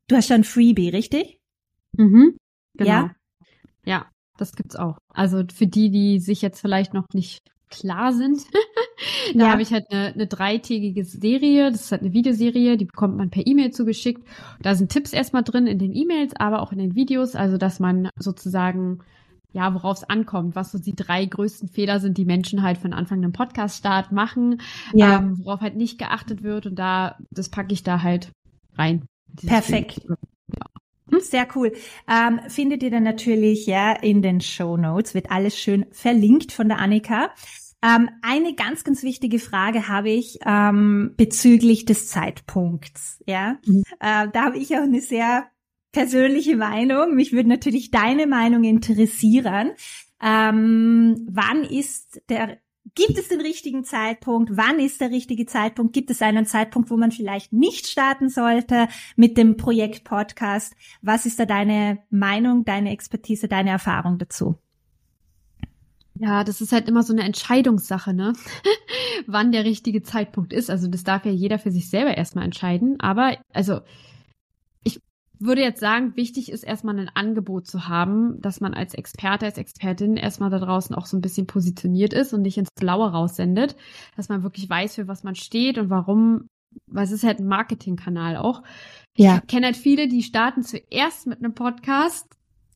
Du 0.08 0.16
hast 0.16 0.28
ja 0.28 0.36
ein 0.36 0.44
Freebie, 0.44 0.90
richtig? 0.90 1.38
Mhm. 1.96 2.36
Genau. 2.74 2.90
Ja? 2.90 3.14
Ja, 3.86 4.06
das 4.36 4.52
gibt's 4.54 4.76
auch. 4.76 4.98
Also 5.08 5.42
für 5.52 5.66
die, 5.66 5.90
die 5.90 6.20
sich 6.20 6.42
jetzt 6.42 6.60
vielleicht 6.60 6.94
noch 6.94 7.06
nicht 7.12 7.40
klar 7.70 8.12
sind, 8.12 8.42
da 9.34 9.46
ja. 9.46 9.50
habe 9.50 9.62
ich 9.62 9.72
halt 9.72 9.90
eine, 9.90 10.12
eine 10.14 10.26
dreitägige 10.26 11.04
Serie, 11.04 11.70
das 11.70 11.82
ist 11.82 11.92
halt 11.92 12.02
eine 12.02 12.12
Videoserie, 12.12 12.76
die 12.76 12.84
bekommt 12.84 13.16
man 13.16 13.30
per 13.30 13.46
E-Mail 13.46 13.70
zugeschickt. 13.72 14.26
Da 14.62 14.74
sind 14.74 14.92
Tipps 14.92 15.12
erstmal 15.12 15.42
drin 15.42 15.66
in 15.66 15.78
den 15.78 15.94
E-Mails, 15.94 16.34
aber 16.36 16.62
auch 16.62 16.72
in 16.72 16.78
den 16.78 16.94
Videos, 16.94 17.34
also 17.34 17.56
dass 17.56 17.80
man 17.80 18.10
sozusagen 18.16 19.00
ja, 19.54 19.72
worauf 19.72 19.98
es 19.98 20.04
ankommt, 20.04 20.56
was 20.56 20.72
so 20.72 20.78
die 20.78 20.96
drei 20.96 21.24
größten 21.24 21.68
Fehler 21.68 22.00
sind, 22.00 22.18
die 22.18 22.24
Menschen 22.24 22.62
halt 22.62 22.76
von 22.76 22.92
Anfang 22.92 23.18
einem 23.18 23.32
Podcast-Start 23.32 24.10
machen, 24.10 24.60
ja. 24.92 25.18
ähm, 25.18 25.38
worauf 25.38 25.60
halt 25.60 25.76
nicht 25.76 25.96
geachtet 25.96 26.42
wird 26.42 26.66
und 26.66 26.76
da, 26.76 27.16
das 27.30 27.50
packe 27.50 27.72
ich 27.72 27.84
da 27.84 28.02
halt 28.02 28.32
rein. 28.76 29.06
Perfekt. 29.46 30.00
Ja. 30.08 30.16
Sehr 31.20 31.46
cool. 31.54 31.72
Ähm, 32.08 32.40
findet 32.48 32.82
ihr 32.82 32.90
dann 32.90 33.02
natürlich 33.02 33.66
ja 33.66 33.92
in 33.92 34.22
den 34.22 34.40
Show 34.40 34.76
Notes, 34.76 35.14
wird 35.14 35.30
alles 35.30 35.58
schön 35.58 35.86
verlinkt 35.90 36.52
von 36.52 36.68
der 36.68 36.78
Annika. 36.78 37.30
Ähm, 37.82 38.08
eine 38.22 38.54
ganz, 38.54 38.84
ganz 38.84 39.02
wichtige 39.02 39.38
Frage 39.38 39.88
habe 39.88 40.08
ich 40.08 40.38
ähm, 40.46 41.12
bezüglich 41.16 41.84
des 41.84 42.08
Zeitpunkts. 42.08 43.22
Ja, 43.26 43.58
mhm. 43.66 43.82
äh, 44.00 44.28
da 44.32 44.44
habe 44.44 44.56
ich 44.56 44.74
auch 44.74 44.82
eine 44.82 45.02
sehr 45.02 45.46
persönliche 45.92 46.56
Meinung. 46.56 47.14
Mich 47.14 47.32
würde 47.32 47.50
natürlich 47.50 47.90
deine 47.90 48.26
Meinung 48.26 48.64
interessieren. 48.64 49.72
Ähm, 50.22 51.26
wann 51.30 51.64
ist 51.64 52.22
der, 52.30 52.58
gibt 52.94 53.18
es 53.18 53.28
den 53.28 53.40
richtigen 53.40 53.84
Zeitpunkt? 53.84 54.56
Wann 54.56 54.78
ist 54.78 55.00
der 55.00 55.10
richtige 55.10 55.46
Zeitpunkt? 55.46 55.92
Gibt 55.92 56.10
es 56.10 56.22
einen 56.22 56.46
Zeitpunkt, 56.46 56.90
wo 56.90 56.96
man 56.96 57.12
vielleicht 57.12 57.52
nicht 57.52 57.86
starten 57.86 58.28
sollte 58.28 58.88
mit 59.16 59.36
dem 59.36 59.56
Projekt 59.56 60.04
Podcast? 60.04 60.74
Was 61.02 61.26
ist 61.26 61.38
da 61.38 61.46
deine 61.46 61.98
Meinung, 62.10 62.64
deine 62.64 62.90
Expertise, 62.90 63.48
deine 63.48 63.70
Erfahrung 63.70 64.18
dazu? 64.18 64.58
Ja, 66.16 66.44
das 66.44 66.60
ist 66.60 66.72
halt 66.72 66.88
immer 66.88 67.02
so 67.02 67.12
eine 67.12 67.22
Entscheidungssache, 67.22 68.14
ne? 68.14 68.34
Wann 69.26 69.50
der 69.50 69.64
richtige 69.64 70.02
Zeitpunkt 70.02 70.52
ist. 70.52 70.70
Also 70.70 70.86
das 70.86 71.02
darf 71.02 71.24
ja 71.24 71.32
jeder 71.32 71.58
für 71.58 71.72
sich 71.72 71.90
selber 71.90 72.16
erstmal 72.16 72.44
entscheiden. 72.44 73.00
Aber 73.00 73.36
also 73.52 73.80
würde 75.44 75.62
jetzt 75.62 75.80
sagen, 75.80 76.16
wichtig 76.16 76.50
ist 76.50 76.62
erstmal 76.62 76.98
ein 76.98 77.10
Angebot 77.14 77.66
zu 77.66 77.88
haben, 77.88 78.40
dass 78.40 78.60
man 78.60 78.74
als 78.74 78.94
Experte, 78.94 79.46
als 79.46 79.58
Expertin 79.58 80.16
erstmal 80.16 80.50
da 80.50 80.58
draußen 80.58 80.94
auch 80.94 81.06
so 81.06 81.16
ein 81.16 81.20
bisschen 81.20 81.46
positioniert 81.46 82.12
ist 82.12 82.32
und 82.32 82.42
nicht 82.42 82.58
ins 82.58 82.68
Blaue 82.78 83.10
raussendet, 83.10 83.76
dass 84.16 84.28
man 84.28 84.42
wirklich 84.42 84.68
weiß, 84.68 84.96
für 84.96 85.08
was 85.08 85.24
man 85.24 85.34
steht 85.34 85.78
und 85.78 85.90
warum, 85.90 86.48
weil 86.86 87.04
es 87.04 87.12
ist 87.12 87.24
halt 87.24 87.40
ein 87.40 87.46
Marketingkanal 87.46 88.36
auch. 88.36 88.62
Ja. 89.16 89.36
Ich 89.36 89.46
kenne 89.46 89.66
halt 89.66 89.76
viele, 89.76 90.08
die 90.08 90.22
starten 90.22 90.62
zuerst 90.62 91.26
mit 91.26 91.38
einem 91.38 91.54
Podcast 91.54 92.26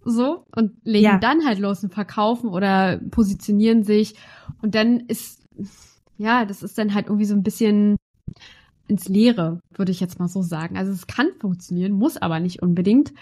so 0.04 0.44
und 0.54 0.72
legen 0.84 1.04
ja. 1.04 1.18
dann 1.18 1.44
halt 1.44 1.58
los 1.58 1.82
und 1.82 1.92
verkaufen 1.92 2.48
oder 2.48 2.98
positionieren 3.10 3.82
sich 3.82 4.14
und 4.62 4.74
dann 4.74 5.00
ist 5.00 5.38
ja, 6.18 6.44
das 6.44 6.62
ist 6.62 6.76
dann 6.78 6.94
halt 6.94 7.06
irgendwie 7.06 7.24
so 7.24 7.34
ein 7.34 7.42
bisschen 7.42 7.96
ins 8.88 9.08
Leere, 9.08 9.60
würde 9.74 9.92
ich 9.92 10.00
jetzt 10.00 10.18
mal 10.18 10.28
so 10.28 10.42
sagen. 10.42 10.76
Also 10.76 10.92
es 10.92 11.06
kann 11.06 11.28
funktionieren, 11.40 11.92
muss 11.92 12.16
aber 12.16 12.40
nicht 12.40 12.62
unbedingt. 12.62 13.12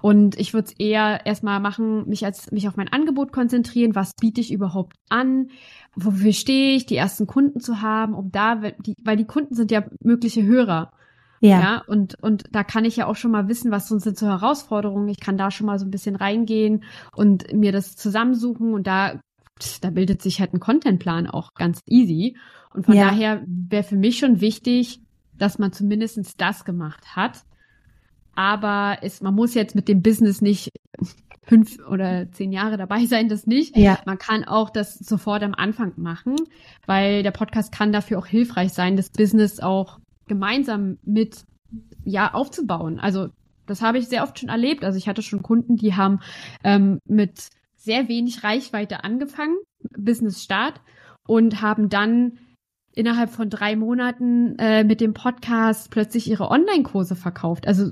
Und 0.00 0.38
ich 0.38 0.52
würde 0.52 0.68
es 0.68 0.78
eher 0.78 1.24
erstmal 1.24 1.60
machen, 1.60 2.06
mich 2.08 2.24
als 2.24 2.52
mich 2.52 2.68
auf 2.68 2.76
mein 2.76 2.92
Angebot 2.92 3.32
konzentrieren, 3.32 3.94
was 3.94 4.12
biete 4.20 4.40
ich 4.40 4.52
überhaupt 4.52 4.96
an, 5.08 5.48
wofür 5.96 6.32
stehe 6.32 6.76
ich, 6.76 6.86
die 6.86 6.96
ersten 6.96 7.26
Kunden 7.26 7.60
zu 7.60 7.80
haben, 7.80 8.14
um 8.14 8.30
da, 8.30 8.56
die, 8.56 8.94
weil 9.02 9.16
die 9.16 9.24
Kunden 9.24 9.54
sind 9.54 9.70
ja 9.70 9.84
mögliche 10.00 10.44
Hörer. 10.44 10.92
Ja. 11.40 11.60
ja. 11.60 11.82
und, 11.86 12.22
und 12.22 12.44
da 12.52 12.64
kann 12.64 12.84
ich 12.84 12.96
ja 12.96 13.06
auch 13.06 13.16
schon 13.16 13.30
mal 13.30 13.48
wissen, 13.48 13.70
was 13.70 13.88
sind 13.88 14.16
so 14.16 14.26
Herausforderungen. 14.26 15.08
Ich 15.08 15.20
kann 15.20 15.36
da 15.36 15.50
schon 15.50 15.66
mal 15.66 15.78
so 15.78 15.84
ein 15.84 15.90
bisschen 15.90 16.16
reingehen 16.16 16.84
und 17.14 17.52
mir 17.52 17.72
das 17.72 17.96
zusammensuchen 17.96 18.74
und 18.74 18.86
da, 18.86 19.20
da 19.80 19.90
bildet 19.90 20.22
sich 20.22 20.40
halt 20.40 20.52
ein 20.54 20.60
Contentplan 20.60 21.26
auch 21.26 21.54
ganz 21.54 21.80
easy. 21.86 22.36
Und 22.74 22.86
von 22.86 22.94
ja. 22.94 23.06
daher 23.06 23.42
wäre 23.46 23.84
für 23.84 23.96
mich 23.96 24.18
schon 24.18 24.40
wichtig, 24.40 25.00
dass 25.38 25.58
man 25.58 25.72
zumindestens 25.72 26.36
das 26.36 26.64
gemacht 26.64 27.16
hat. 27.16 27.44
Aber 28.34 28.98
es, 29.02 29.20
man 29.20 29.34
muss 29.34 29.54
jetzt 29.54 29.74
mit 29.74 29.88
dem 29.88 30.02
Business 30.02 30.40
nicht 30.40 30.70
fünf 31.46 31.78
oder 31.88 32.30
zehn 32.32 32.52
Jahre 32.52 32.76
dabei 32.76 33.04
sein, 33.06 33.28
das 33.28 33.46
nicht. 33.46 33.76
Ja. 33.76 33.98
Man 34.06 34.18
kann 34.18 34.44
auch 34.44 34.70
das 34.70 34.94
sofort 34.94 35.42
am 35.42 35.54
Anfang 35.54 35.92
machen, 35.96 36.36
weil 36.86 37.22
der 37.22 37.30
Podcast 37.30 37.72
kann 37.72 37.92
dafür 37.92 38.18
auch 38.18 38.26
hilfreich 38.26 38.72
sein, 38.72 38.96
das 38.96 39.10
Business 39.10 39.60
auch 39.60 39.98
gemeinsam 40.26 40.98
mit 41.02 41.44
ja 42.04 42.32
aufzubauen. 42.32 42.98
Also 42.98 43.28
das 43.66 43.82
habe 43.82 43.98
ich 43.98 44.08
sehr 44.08 44.22
oft 44.22 44.38
schon 44.38 44.48
erlebt. 44.48 44.84
Also 44.84 44.98
ich 44.98 45.08
hatte 45.08 45.22
schon 45.22 45.42
Kunden, 45.42 45.76
die 45.76 45.94
haben 45.94 46.20
ähm, 46.62 46.98
mit 47.06 47.48
sehr 47.76 48.08
wenig 48.08 48.44
Reichweite 48.44 49.04
angefangen, 49.04 49.56
Business 49.96 50.42
Start, 50.42 50.80
und 51.26 51.62
haben 51.62 51.88
dann 51.88 52.38
innerhalb 52.94 53.30
von 53.30 53.50
drei 53.50 53.76
Monaten 53.76 54.56
äh, 54.58 54.84
mit 54.84 55.00
dem 55.00 55.14
Podcast 55.14 55.90
plötzlich 55.90 56.28
ihre 56.30 56.50
Online-Kurse 56.50 57.16
verkauft. 57.16 57.66
Also 57.66 57.90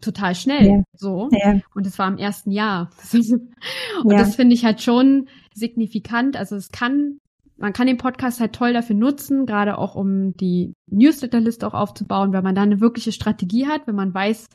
total 0.00 0.34
schnell 0.34 0.66
ja. 0.66 0.82
so. 0.92 1.28
Ja. 1.32 1.60
Und 1.74 1.86
es 1.86 1.98
war 1.98 2.08
im 2.08 2.18
ersten 2.18 2.50
Jahr. 2.50 2.90
und 3.12 4.12
ja. 4.12 4.18
das 4.18 4.36
finde 4.36 4.54
ich 4.54 4.64
halt 4.64 4.80
schon 4.80 5.28
signifikant. 5.54 6.36
Also 6.36 6.56
es 6.56 6.70
kann, 6.70 7.18
man 7.56 7.72
kann 7.72 7.88
den 7.88 7.96
Podcast 7.96 8.40
halt 8.40 8.52
toll 8.52 8.72
dafür 8.72 8.96
nutzen, 8.96 9.44
gerade 9.44 9.76
auch 9.76 9.96
um 9.96 10.36
die 10.36 10.74
Newsletterliste 10.86 11.66
auch 11.66 11.74
aufzubauen, 11.74 12.32
weil 12.32 12.42
man 12.42 12.54
da 12.54 12.62
eine 12.62 12.80
wirkliche 12.80 13.12
Strategie 13.12 13.66
hat, 13.66 13.86
wenn 13.86 13.96
man 13.96 14.14
weiß, 14.14 14.46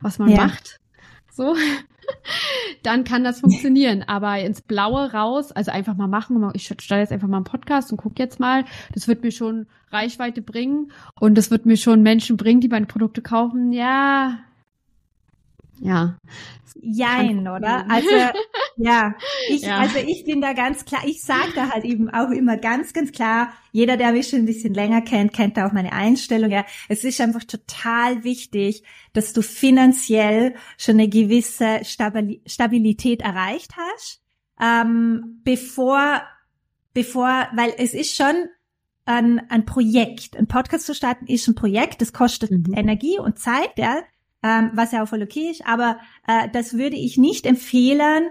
was 0.00 0.18
man 0.18 0.32
macht. 0.34 0.80
So. 1.36 1.54
dann 2.82 3.04
kann 3.04 3.24
das 3.24 3.40
funktionieren. 3.40 4.04
Aber 4.06 4.38
ins 4.38 4.62
Blaue 4.62 5.12
raus, 5.12 5.52
also 5.52 5.70
einfach 5.70 5.94
mal 5.94 6.06
machen, 6.06 6.50
ich 6.54 6.66
stelle 6.66 7.00
jetzt 7.00 7.12
einfach 7.12 7.28
mal 7.28 7.38
einen 7.38 7.44
Podcast 7.44 7.92
und 7.92 7.98
guck 7.98 8.18
jetzt 8.18 8.40
mal, 8.40 8.64
das 8.94 9.08
wird 9.08 9.22
mir 9.22 9.32
schon 9.32 9.66
Reichweite 9.90 10.42
bringen 10.42 10.90
und 11.20 11.36
das 11.36 11.50
wird 11.50 11.66
mir 11.66 11.76
schon 11.76 12.02
Menschen 12.02 12.36
bringen, 12.36 12.60
die 12.60 12.68
meine 12.68 12.86
Produkte 12.86 13.22
kaufen. 13.22 13.72
Ja, 13.72 14.38
ja. 15.80 16.16
Jein, 16.82 17.48
oder? 17.48 17.90
Also, 17.90 18.08
ja. 18.76 19.14
Ich, 19.48 19.62
ja. 19.62 19.78
also 19.78 19.98
ich 19.98 20.24
bin 20.24 20.40
da 20.40 20.52
ganz 20.52 20.84
klar, 20.84 21.02
ich 21.06 21.22
sage 21.22 21.52
da 21.54 21.70
halt 21.70 21.84
eben 21.84 22.10
auch 22.10 22.30
immer 22.30 22.56
ganz, 22.56 22.92
ganz 22.92 23.12
klar, 23.12 23.52
jeder, 23.72 23.96
der 23.96 24.12
mich 24.12 24.28
schon 24.28 24.40
ein 24.40 24.46
bisschen 24.46 24.74
länger 24.74 25.02
kennt, 25.02 25.32
kennt 25.32 25.56
da 25.56 25.66
auch 25.66 25.72
meine 25.72 25.92
Einstellung. 25.92 26.50
Ja, 26.50 26.64
es 26.88 27.04
ist 27.04 27.20
einfach 27.20 27.44
total 27.44 28.24
wichtig, 28.24 28.82
dass 29.12 29.32
du 29.32 29.42
finanziell 29.42 30.54
schon 30.78 30.96
eine 30.96 31.08
gewisse 31.08 31.80
Stabilität 31.84 33.22
erreicht 33.22 33.72
hast, 33.76 34.22
ähm, 34.60 35.40
bevor, 35.44 36.22
bevor, 36.92 37.48
weil 37.54 37.74
es 37.78 37.94
ist 37.94 38.14
schon 38.14 38.34
ein, 39.06 39.40
ein 39.50 39.64
Projekt. 39.64 40.36
Ein 40.36 40.46
Podcast 40.46 40.86
zu 40.86 40.94
starten 40.94 41.26
ist 41.26 41.46
ein 41.48 41.54
Projekt, 41.54 42.00
das 42.00 42.12
kostet 42.12 42.50
mhm. 42.50 42.74
Energie 42.74 43.18
und 43.18 43.38
Zeit, 43.38 43.78
ja 43.78 44.02
ähm, 44.42 44.70
was 44.74 44.92
ja 44.92 45.02
auch 45.02 45.08
voll 45.08 45.22
okay 45.22 45.50
ist, 45.50 45.66
aber 45.66 45.98
äh, 46.26 46.48
das 46.52 46.74
würde 46.74 46.96
ich 46.96 47.16
nicht 47.18 47.46
empfehlen, 47.46 48.28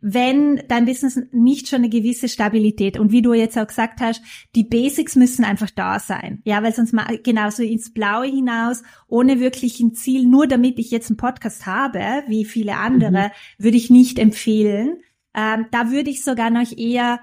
wenn 0.00 0.62
dein 0.68 0.84
Business 0.84 1.18
nicht 1.32 1.68
schon 1.68 1.78
eine 1.78 1.88
gewisse 1.88 2.28
Stabilität 2.28 2.98
und 2.98 3.12
wie 3.12 3.22
du 3.22 3.32
jetzt 3.32 3.58
auch 3.58 3.66
gesagt 3.66 4.00
hast, 4.00 4.22
die 4.54 4.62
Basics 4.62 5.16
müssen 5.16 5.44
einfach 5.44 5.70
da 5.70 5.98
sein. 5.98 6.42
Ja, 6.44 6.62
weil 6.62 6.74
sonst 6.74 6.92
mal 6.92 7.18
genauso 7.18 7.62
ins 7.62 7.92
Blaue 7.92 8.26
hinaus, 8.26 8.82
ohne 9.08 9.40
wirklich 9.40 9.80
ein 9.80 9.94
Ziel, 9.94 10.24
nur 10.26 10.46
damit 10.46 10.78
ich 10.78 10.90
jetzt 10.90 11.10
einen 11.10 11.16
Podcast 11.16 11.66
habe, 11.66 12.22
wie 12.28 12.44
viele 12.44 12.76
andere, 12.76 13.10
mhm. 13.10 13.64
würde 13.64 13.76
ich 13.76 13.90
nicht 13.90 14.18
empfehlen. 14.18 14.98
Ähm, 15.34 15.66
da 15.72 15.90
würde 15.90 16.10
ich 16.10 16.22
sogar 16.22 16.50
noch 16.50 16.70
eher 16.76 17.20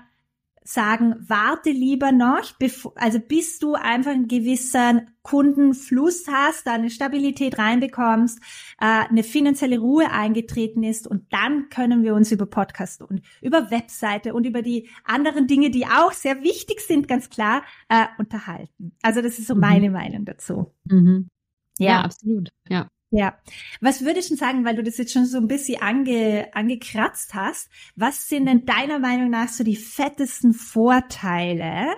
sagen, 0.63 1.15
warte 1.19 1.71
lieber 1.71 2.11
noch, 2.11 2.53
also 2.95 3.19
bis 3.19 3.59
du 3.59 3.75
einfach 3.75 4.11
einen 4.11 4.27
gewissen 4.27 5.09
Kundenfluss 5.21 6.25
hast, 6.29 6.67
da 6.67 6.73
eine 6.73 6.89
Stabilität 6.89 7.57
reinbekommst, 7.57 8.39
äh, 8.79 9.07
eine 9.09 9.23
finanzielle 9.23 9.79
Ruhe 9.79 10.11
eingetreten 10.11 10.83
ist 10.83 11.07
und 11.07 11.31
dann 11.31 11.69
können 11.69 12.03
wir 12.03 12.13
uns 12.13 12.31
über 12.31 12.45
Podcast 12.45 13.01
und 13.01 13.21
über 13.41 13.71
Webseite 13.71 14.33
und 14.33 14.45
über 14.45 14.61
die 14.61 14.89
anderen 15.03 15.47
Dinge, 15.47 15.69
die 15.69 15.85
auch 15.85 16.11
sehr 16.11 16.41
wichtig 16.43 16.81
sind, 16.81 17.07
ganz 17.07 17.29
klar, 17.29 17.63
äh, 17.89 18.05
unterhalten. 18.17 18.95
Also 19.01 19.21
das 19.21 19.39
ist 19.39 19.47
so 19.47 19.55
mhm. 19.55 19.61
meine 19.61 19.89
Meinung 19.91 20.25
dazu. 20.25 20.73
Mhm. 20.85 21.29
Ja. 21.77 21.87
ja, 21.87 22.01
absolut. 22.01 22.49
Ja. 22.69 22.87
Ja. 23.15 23.37
Was 23.79 24.03
würdest 24.03 24.31
du 24.31 24.35
sagen, 24.35 24.65
weil 24.65 24.75
du 24.75 24.81
das 24.81 24.97
jetzt 24.97 25.13
schon 25.13 25.27
so 25.27 25.37
ein 25.37 25.47
bisschen 25.47 25.79
ange, 25.79 26.47
angekratzt 26.53 27.35
hast, 27.35 27.69
was 27.95 28.27
sind 28.27 28.47
denn 28.47 28.65
deiner 28.65 28.97
Meinung 28.97 29.29
nach 29.29 29.49
so 29.49 29.63
die 29.63 29.75
fettesten 29.75 30.51
Vorteile 30.51 31.93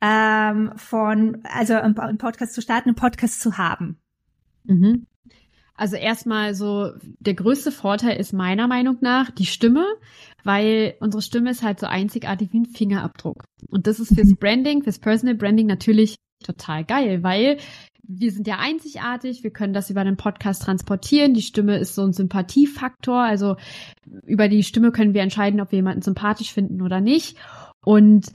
ähm, 0.00 0.72
von, 0.74 1.40
also 1.44 1.74
einen 1.74 2.18
Podcast 2.18 2.52
zu 2.52 2.62
starten, 2.62 2.88
einen 2.88 2.96
Podcast 2.96 3.40
zu 3.40 3.58
haben? 3.58 4.00
Mhm. 4.64 5.06
Also 5.76 5.94
erstmal 5.94 6.56
so, 6.56 6.90
der 7.20 7.34
größte 7.34 7.70
Vorteil 7.70 8.18
ist 8.18 8.32
meiner 8.32 8.66
Meinung 8.66 8.96
nach 9.02 9.30
die 9.30 9.46
Stimme, 9.46 9.86
weil 10.42 10.96
unsere 10.98 11.22
Stimme 11.22 11.50
ist 11.50 11.62
halt 11.62 11.78
so 11.78 11.86
einzigartig 11.86 12.52
wie 12.52 12.60
ein 12.60 12.66
Fingerabdruck. 12.66 13.44
Und 13.68 13.86
das 13.86 14.00
ist 14.00 14.16
fürs 14.16 14.30
mhm. 14.30 14.36
Branding, 14.38 14.82
fürs 14.82 14.98
Personal 14.98 15.36
Branding 15.36 15.68
natürlich 15.68 16.16
total 16.42 16.84
geil, 16.84 17.22
weil 17.22 17.58
wir 18.08 18.32
sind 18.32 18.46
ja 18.46 18.58
einzigartig, 18.58 19.42
wir 19.42 19.50
können 19.50 19.72
das 19.72 19.90
über 19.90 20.00
einen 20.00 20.16
Podcast 20.16 20.62
transportieren. 20.62 21.34
Die 21.34 21.42
Stimme 21.42 21.78
ist 21.78 21.94
so 21.94 22.02
ein 22.02 22.12
Sympathiefaktor, 22.12 23.18
also 23.18 23.56
über 24.24 24.48
die 24.48 24.62
Stimme 24.62 24.92
können 24.92 25.14
wir 25.14 25.22
entscheiden, 25.22 25.60
ob 25.60 25.72
wir 25.72 25.78
jemanden 25.78 26.02
sympathisch 26.02 26.52
finden 26.52 26.82
oder 26.82 27.00
nicht. 27.00 27.36
Und 27.84 28.26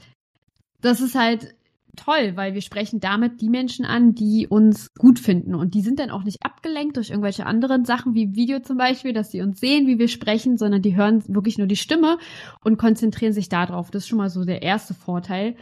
das 0.80 1.00
ist 1.00 1.14
halt 1.14 1.54
toll, 1.96 2.32
weil 2.36 2.54
wir 2.54 2.62
sprechen 2.62 3.00
damit 3.00 3.40
die 3.40 3.50
Menschen 3.50 3.84
an, 3.84 4.14
die 4.14 4.46
uns 4.48 4.94
gut 4.94 5.18
finden. 5.18 5.54
Und 5.54 5.74
die 5.74 5.82
sind 5.82 5.98
dann 5.98 6.10
auch 6.10 6.24
nicht 6.24 6.42
abgelenkt 6.42 6.96
durch 6.96 7.10
irgendwelche 7.10 7.46
anderen 7.46 7.84
Sachen 7.84 8.14
wie 8.14 8.34
Video 8.34 8.60
zum 8.60 8.78
Beispiel, 8.78 9.12
dass 9.12 9.30
sie 9.30 9.42
uns 9.42 9.60
sehen, 9.60 9.86
wie 9.86 9.98
wir 9.98 10.08
sprechen, 10.08 10.56
sondern 10.56 10.82
die 10.82 10.96
hören 10.96 11.22
wirklich 11.28 11.58
nur 11.58 11.66
die 11.66 11.76
Stimme 11.76 12.18
und 12.64 12.78
konzentrieren 12.78 13.32
sich 13.32 13.48
darauf. 13.48 13.90
Das 13.90 14.04
ist 14.04 14.08
schon 14.08 14.18
mal 14.18 14.30
so 14.30 14.44
der 14.44 14.62
erste 14.62 14.94
Vorteil. 14.94 15.56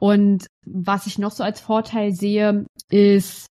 Und 0.00 0.46
was 0.64 1.06
ich 1.06 1.18
noch 1.18 1.30
so 1.30 1.44
als 1.44 1.60
Vorteil 1.60 2.12
sehe, 2.12 2.66
ist 2.90 3.46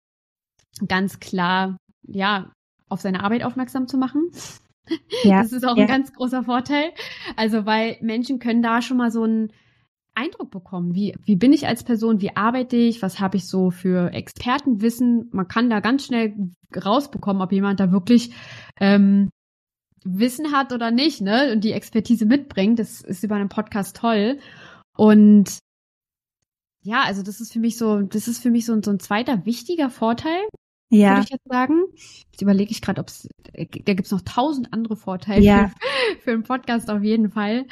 ganz 0.87 1.19
klar, 1.19 1.77
ja, 2.03 2.51
auf 2.89 3.01
seine 3.01 3.23
Arbeit 3.23 3.43
aufmerksam 3.43 3.87
zu 3.87 3.97
machen. 3.97 4.31
Ja, 5.23 5.41
das 5.43 5.53
ist 5.53 5.65
auch 5.65 5.77
ja. 5.77 5.83
ein 5.83 5.87
ganz 5.87 6.11
großer 6.11 6.43
Vorteil. 6.43 6.91
Also, 7.37 7.65
weil 7.65 7.97
Menschen 8.01 8.39
können 8.39 8.61
da 8.61 8.81
schon 8.81 8.97
mal 8.97 9.11
so 9.11 9.23
einen 9.23 9.53
Eindruck 10.15 10.51
bekommen. 10.51 10.95
Wie, 10.95 11.15
wie 11.23 11.35
bin 11.35 11.53
ich 11.53 11.67
als 11.67 11.83
Person? 11.83 12.19
Wie 12.19 12.35
arbeite 12.35 12.75
ich? 12.75 13.01
Was 13.01 13.19
habe 13.19 13.37
ich 13.37 13.47
so 13.47 13.71
für 13.71 14.11
Expertenwissen? 14.11 15.29
Man 15.31 15.47
kann 15.47 15.69
da 15.69 15.79
ganz 15.79 16.05
schnell 16.05 16.35
rausbekommen, 16.75 17.41
ob 17.41 17.53
jemand 17.53 17.79
da 17.79 17.91
wirklich 17.91 18.33
ähm, 18.81 19.29
Wissen 20.03 20.51
hat 20.51 20.73
oder 20.73 20.91
nicht, 20.91 21.21
ne? 21.21 21.53
Und 21.53 21.63
die 21.63 21.73
Expertise 21.73 22.25
mitbringt. 22.25 22.79
Das 22.79 23.01
ist 23.01 23.23
über 23.23 23.35
einen 23.35 23.49
Podcast 23.49 23.95
toll. 23.95 24.39
Und 24.97 25.59
ja, 26.83 27.03
also 27.03 27.21
das 27.21 27.39
ist 27.39 27.53
für 27.53 27.59
mich 27.59 27.77
so, 27.77 28.01
das 28.01 28.27
ist 28.27 28.41
für 28.41 28.49
mich 28.49 28.65
so, 28.65 28.81
so 28.81 28.91
ein 28.91 28.99
zweiter 28.99 29.45
wichtiger 29.45 29.89
Vorteil, 29.89 30.41
ja. 30.91 31.11
würde 31.11 31.23
ich 31.23 31.29
jetzt 31.29 31.47
sagen. 31.47 31.83
Jetzt 32.31 32.41
überlege 32.41 32.71
ich 32.71 32.81
gerade, 32.81 33.01
ob 33.01 33.07
es, 33.07 33.27
da 33.53 33.93
gibt's 33.93 34.11
noch 34.11 34.21
tausend 34.21 34.73
andere 34.73 34.95
Vorteile 34.95 35.43
ja. 35.43 35.67
für, 36.19 36.21
für 36.23 36.31
einen 36.31 36.43
Podcast 36.43 36.89
auf 36.89 37.01
jeden 37.01 37.31
Fall. 37.31 37.65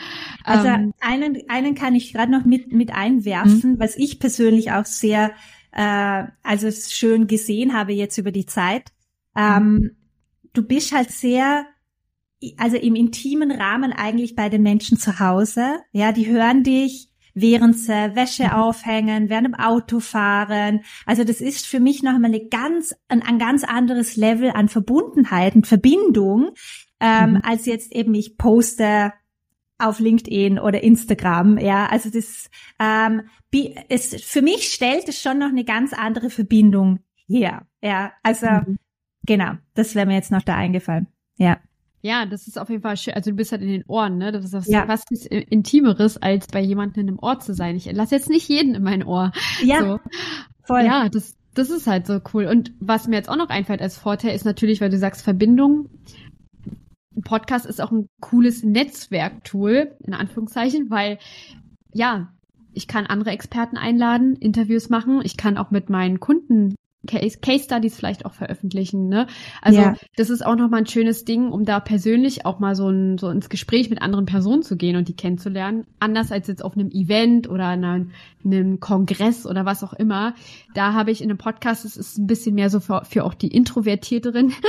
Also 0.44 0.68
ähm, 0.68 0.94
einen, 1.00 1.38
einen 1.50 1.76
kann 1.76 1.96
ich 1.96 2.14
gerade 2.14 2.32
noch 2.32 2.46
mit, 2.46 2.72
mit 2.72 2.92
einwerfen, 2.92 3.74
mhm. 3.74 3.80
was 3.80 3.98
ich 3.98 4.20
persönlich 4.20 4.72
auch 4.72 4.86
sehr, 4.86 5.32
äh, 5.72 6.24
also 6.44 6.72
schön 6.72 7.28
gesehen 7.28 7.74
habe 7.74 7.94
jetzt 7.94 8.18
über 8.18 8.32
die 8.32 8.46
Zeit. 8.46 8.92
Ähm, 9.36 9.64
mhm. 9.64 9.92
Du 10.54 10.64
bist 10.64 10.94
halt 10.94 11.12
sehr, 11.12 11.66
also 12.58 12.78
im 12.78 12.96
intimen 12.96 13.52
Rahmen 13.52 13.92
eigentlich 13.92 14.36
bei 14.36 14.50
den 14.50 14.64
Menschen 14.64 14.98
zu 14.98 15.20
Hause. 15.20 15.80
Ja, 15.92 16.12
die 16.12 16.28
hören 16.28 16.64
dich, 16.64 17.09
während 17.42 17.78
sie 17.78 18.16
Wäsche 18.16 18.56
aufhängen, 18.56 19.30
während 19.30 19.48
im 19.48 19.56
Auto 19.56 20.00
fahren. 20.00 20.82
Also 21.06 21.24
das 21.24 21.42
ist 21.42 21.66
für 21.66 21.80
mich 21.80 22.04
noch 22.04 22.14
einmal 22.14 22.32
eine 22.32 22.48
ganz, 22.48 22.96
ein, 23.08 23.22
ein 23.22 23.40
ganz 23.40 23.64
anderes 23.64 24.16
Level 24.16 24.52
an 24.52 24.70
Verbundenheit 24.70 25.56
und 25.56 25.68
Verbindung, 25.68 26.52
ähm, 27.00 27.32
mhm. 27.32 27.42
als 27.44 27.66
jetzt 27.66 27.92
eben 27.94 28.14
ich 28.14 28.38
poste 28.38 29.14
auf 29.78 30.00
LinkedIn 30.00 30.60
oder 30.60 30.84
Instagram, 30.84 31.58
ja, 31.58 31.86
also 31.86 32.10
das 32.10 32.50
ähm, 32.80 33.22
ist 33.88 34.22
für 34.22 34.42
mich 34.42 34.74
stellt 34.74 35.08
es 35.08 35.22
schon 35.22 35.40
noch 35.40 35.48
eine 35.48 35.64
ganz 35.64 35.94
andere 35.94 36.30
Verbindung 36.30 37.00
her, 37.28 37.66
ja, 37.82 38.12
also 38.22 38.48
mhm. 38.48 38.78
genau, 39.26 39.54
das 39.76 39.96
wäre 39.96 40.06
mir 40.06 40.16
jetzt 40.16 40.32
noch 40.32 40.44
da 40.44 40.56
eingefallen, 40.56 41.08
ja. 41.38 41.60
Ja, 42.02 42.26
das 42.26 42.48
ist 42.48 42.58
auf 42.58 42.70
jeden 42.70 42.82
Fall 42.82 42.96
schön. 42.96 43.14
Also 43.14 43.32
du 43.32 43.36
bist 43.36 43.52
halt 43.52 43.62
in 43.62 43.70
den 43.70 43.84
Ohren, 43.88 44.18
ne? 44.18 44.32
Das 44.32 44.46
ist 44.46 44.54
was, 44.54 44.68
ja. 44.68 44.88
was 44.88 45.04
ist 45.10 45.26
Intimeres, 45.26 46.18
als 46.18 46.48
bei 46.48 46.62
jemandem 46.62 47.02
in 47.02 47.08
einem 47.10 47.20
Ohr 47.20 47.40
zu 47.40 47.54
sein. 47.54 47.76
Ich 47.76 47.92
lasse 47.92 48.16
jetzt 48.16 48.30
nicht 48.30 48.48
jeden 48.48 48.76
in 48.76 48.84
mein 48.84 49.04
Ohr. 49.04 49.32
Ja, 49.64 49.82
so. 49.82 50.00
voll. 50.64 50.84
Ja, 50.84 51.10
das, 51.10 51.36
das 51.54 51.70
ist 51.70 51.88
halt 51.88 52.08
so 52.08 52.22
cool. 52.34 52.46
Und 52.46 52.72
was 52.80 53.08
mir 53.08 53.18
jetzt 53.18 53.30
auch 53.30 53.36
noch 53.36 53.50
einfällt 53.50 53.82
als 53.82 53.98
Vorteil 53.98 54.34
ist 54.34 54.46
natürlich, 54.46 54.80
weil 54.80 54.90
du 54.90 54.98
sagst 54.98 55.22
Verbindung. 55.22 55.90
Ein 57.16 57.24
Podcast 57.24 57.66
ist 57.66 57.82
auch 57.82 57.92
ein 57.92 58.08
cooles 58.22 58.64
Netzwerktool, 58.64 59.98
in 60.06 60.14
Anführungszeichen, 60.14 60.90
weil, 60.90 61.18
ja, 61.94 62.32
ich 62.74 62.88
kann 62.88 63.08
andere 63.08 63.32
Experten 63.32 63.76
einladen, 63.76 64.36
Interviews 64.38 64.90
machen. 64.90 65.20
Ich 65.24 65.36
kann 65.36 65.58
auch 65.58 65.70
mit 65.70 65.90
meinen 65.90 66.22
Kunden 66.22 66.76
Case, 67.08 67.40
Case 67.40 67.64
Studies 67.64 67.96
vielleicht 67.96 68.26
auch 68.26 68.34
veröffentlichen. 68.34 69.08
Ne? 69.08 69.28
Also 69.62 69.80
ja. 69.80 69.96
das 70.18 70.30
ist 70.30 70.46
auch 70.46 70.56
nochmal 70.56 70.82
ein 70.82 70.86
schönes 70.86 71.24
Ding, 71.24 71.50
um 71.50 71.64
da 71.64 71.80
persönlich 71.80 72.46
auch 72.46 72.60
mal 72.60 72.76
so, 72.76 72.90
ein, 72.90 73.18
so 73.18 73.30
ins 73.30 73.48
Gespräch 73.50 73.90
mit 73.90 74.02
anderen 74.02 74.26
Personen 74.26 74.64
zu 74.64 74.76
gehen 74.76 74.98
und 74.98 75.08
die 75.08 75.16
kennenzulernen. 75.16 75.86
Anders 76.00 76.32
als 76.32 76.48
jetzt 76.48 76.64
auf 76.64 76.74
einem 76.74 76.92
Event 76.92 77.50
oder 77.50 77.68
einem, 77.68 78.12
einem 78.44 78.80
Kongress 78.82 79.46
oder 79.46 79.66
was 79.66 79.84
auch 79.84 79.94
immer. 79.94 80.36
Da 80.74 80.94
habe 80.94 81.12
ich 81.12 81.22
in 81.22 81.30
einem 81.30 81.38
Podcast, 81.38 81.86
es 81.86 81.96
ist 81.96 82.18
ein 82.18 82.28
bisschen 82.28 82.56
mehr 82.56 82.70
so 82.70 82.82
für, 82.82 83.04
für 83.06 83.24
auch 83.24 83.34
die 83.34 83.50
Introvertierteren. 83.50 84.54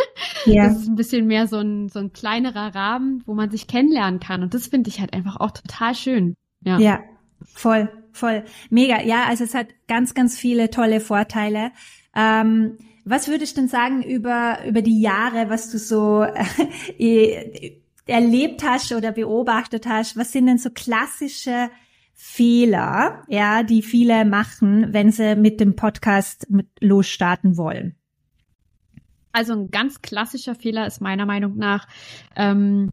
Ja. 0.46 0.68
Das 0.68 0.78
ist 0.78 0.88
ein 0.88 0.96
bisschen 0.96 1.26
mehr 1.26 1.46
so 1.46 1.58
ein, 1.58 1.90
so 1.90 1.98
ein 1.98 2.14
kleinerer 2.14 2.74
Rahmen, 2.74 3.22
wo 3.26 3.34
man 3.34 3.50
sich 3.50 3.66
kennenlernen 3.66 4.20
kann. 4.20 4.42
Und 4.42 4.54
das 4.54 4.68
finde 4.68 4.88
ich 4.88 4.98
halt 4.98 5.12
einfach 5.12 5.36
auch 5.36 5.50
total 5.50 5.94
schön. 5.94 6.34
Ja. 6.64 6.78
ja, 6.78 7.00
voll, 7.44 7.90
voll. 8.12 8.44
Mega. 8.70 9.02
Ja, 9.02 9.24
also 9.28 9.44
es 9.44 9.54
hat 9.54 9.66
ganz, 9.86 10.14
ganz 10.14 10.38
viele 10.38 10.70
tolle 10.70 11.00
Vorteile. 11.00 11.72
Ähm, 12.14 12.78
was 13.04 13.28
würdest 13.28 13.56
du 13.56 13.62
denn 13.62 13.68
sagen 13.68 14.02
über, 14.02 14.58
über 14.66 14.82
die 14.82 15.00
Jahre, 15.00 15.48
was 15.48 15.70
du 15.70 15.78
so 15.78 16.22
äh, 16.98 17.72
erlebt 18.06 18.62
hast 18.64 18.92
oder 18.92 19.12
beobachtet 19.12 19.86
hast? 19.86 20.16
Was 20.16 20.32
sind 20.32 20.46
denn 20.46 20.58
so 20.58 20.70
klassische 20.70 21.70
Fehler, 22.14 23.22
ja, 23.28 23.62
die 23.62 23.82
viele 23.82 24.24
machen, 24.24 24.92
wenn 24.92 25.10
sie 25.10 25.36
mit 25.36 25.58
dem 25.58 25.74
Podcast 25.74 26.50
mit 26.50 26.68
losstarten 26.80 27.56
wollen? 27.56 27.96
Also 29.32 29.54
ein 29.54 29.70
ganz 29.70 30.02
klassischer 30.02 30.54
Fehler 30.54 30.86
ist 30.86 31.00
meiner 31.00 31.24
Meinung 31.24 31.56
nach, 31.56 31.86
ähm, 32.36 32.90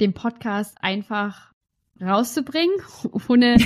den 0.00 0.14
Podcast 0.14 0.78
einfach 0.80 1.49
rauszubringen, 2.00 2.74
ohne 3.28 3.56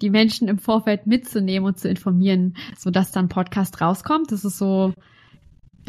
die 0.00 0.10
Menschen 0.10 0.48
im 0.48 0.58
Vorfeld 0.58 1.06
mitzunehmen 1.06 1.66
und 1.66 1.78
zu 1.78 1.88
informieren, 1.88 2.56
sodass 2.76 3.12
dann 3.12 3.28
Podcast 3.28 3.80
rauskommt. 3.80 4.32
Das 4.32 4.44
ist 4.44 4.58
so 4.58 4.94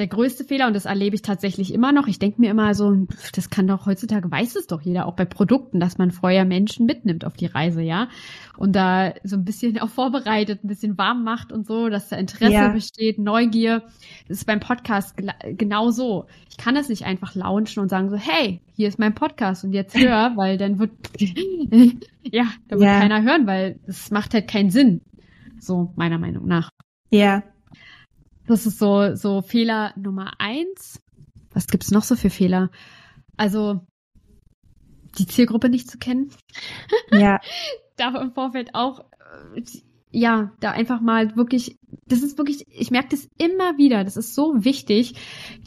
der 0.02 0.08
größte 0.08 0.44
Fehler 0.44 0.66
und 0.66 0.76
das 0.76 0.86
erlebe 0.86 1.16
ich 1.16 1.22
tatsächlich 1.22 1.72
immer 1.74 1.92
noch. 1.92 2.08
Ich 2.08 2.18
denke 2.18 2.42
mir 2.42 2.50
immer 2.50 2.74
so, 2.74 3.06
das 3.36 3.52
kann 3.52 3.68
doch 3.68 3.86
heutzutage 3.86 4.32
weiß 4.32 4.56
es 4.56 4.66
doch 4.66 4.82
jeder, 4.82 5.06
auch 5.06 5.16
bei 5.16 5.26
Produkten, 5.26 5.80
dass 5.80 6.00
man 6.00 6.10
vorher 6.10 6.44
Menschen 6.44 6.88
mitnimmt 6.88 7.24
auf 7.24 7.34
die 7.34 7.46
Reise, 7.46 7.84
ja. 7.84 8.10
Und 8.58 8.76
da 8.76 9.14
so 9.24 9.36
ein 9.36 9.46
bisschen 9.46 9.78
auch 9.82 9.90
vorbereitet, 9.90 10.64
ein 10.64 10.68
bisschen 10.68 10.98
warm 10.98 11.24
macht 11.24 11.52
und 11.52 11.68
so, 11.68 11.88
dass 11.88 12.10
da 12.10 12.16
Interesse 12.16 12.52
ja. 12.52 12.68
besteht, 12.70 13.20
Neugier. 13.20 13.84
Das 14.28 14.40
ist 14.40 14.46
beim 14.46 14.60
Podcast 14.60 15.16
genau 15.58 15.92
so. 15.92 16.26
Ich 16.50 16.58
kann 16.58 16.74
das 16.74 16.90
nicht 16.90 17.06
einfach 17.06 17.36
launchen 17.36 17.84
und 17.84 17.90
sagen 17.90 18.10
so, 18.10 18.16
hey, 18.16 18.60
hier 18.74 18.88
ist 18.88 18.98
mein 18.98 19.14
Podcast 19.14 19.64
und 19.64 19.74
jetzt 19.74 19.96
hör, 19.96 20.34
weil 20.36 20.58
dann 20.58 20.80
wird, 20.80 20.92
ja, 22.24 22.46
da 22.68 22.76
wird 22.76 22.86
ja. 22.86 23.00
keiner 23.00 23.22
hören, 23.22 23.46
weil 23.46 23.80
es 23.86 24.10
macht 24.10 24.34
halt 24.34 24.50
keinen 24.50 24.72
Sinn. 24.72 25.02
So, 25.60 25.94
meiner 25.96 26.18
Meinung 26.18 26.48
nach. 26.48 26.72
Ja, 27.12 27.44
das 28.52 28.66
ist 28.66 28.80
so, 28.80 29.16
so 29.16 29.42
Fehler 29.42 29.94
Nummer 29.96 30.34
eins. 30.40 31.02
Was 31.54 31.68
gibt's 31.68 31.92
noch 31.92 32.04
so 32.04 32.16
für 32.16 32.30
Fehler? 32.30 32.70
Also, 33.38 33.82
die 35.18 35.26
Zielgruppe 35.26 35.70
nicht 35.70 35.90
zu 35.90 35.98
kennen. 35.98 36.32
Ja. 37.12 37.40
Darf 37.98 38.16
im 38.16 38.34
Vorfeld 38.34 38.74
auch 38.74 39.06
äh, 39.56 39.64
ja, 40.12 40.52
da 40.60 40.72
einfach 40.72 41.00
mal 41.00 41.36
wirklich, 41.38 41.78
das 42.06 42.22
ist 42.22 42.38
wirklich, 42.38 42.66
ich 42.70 42.92
merke 42.92 43.10
das 43.10 43.30
immer 43.38 43.78
wieder, 43.78 44.04
das 44.04 44.18
ist 44.18 44.36
so 44.36 44.64
wichtig, 44.66 45.16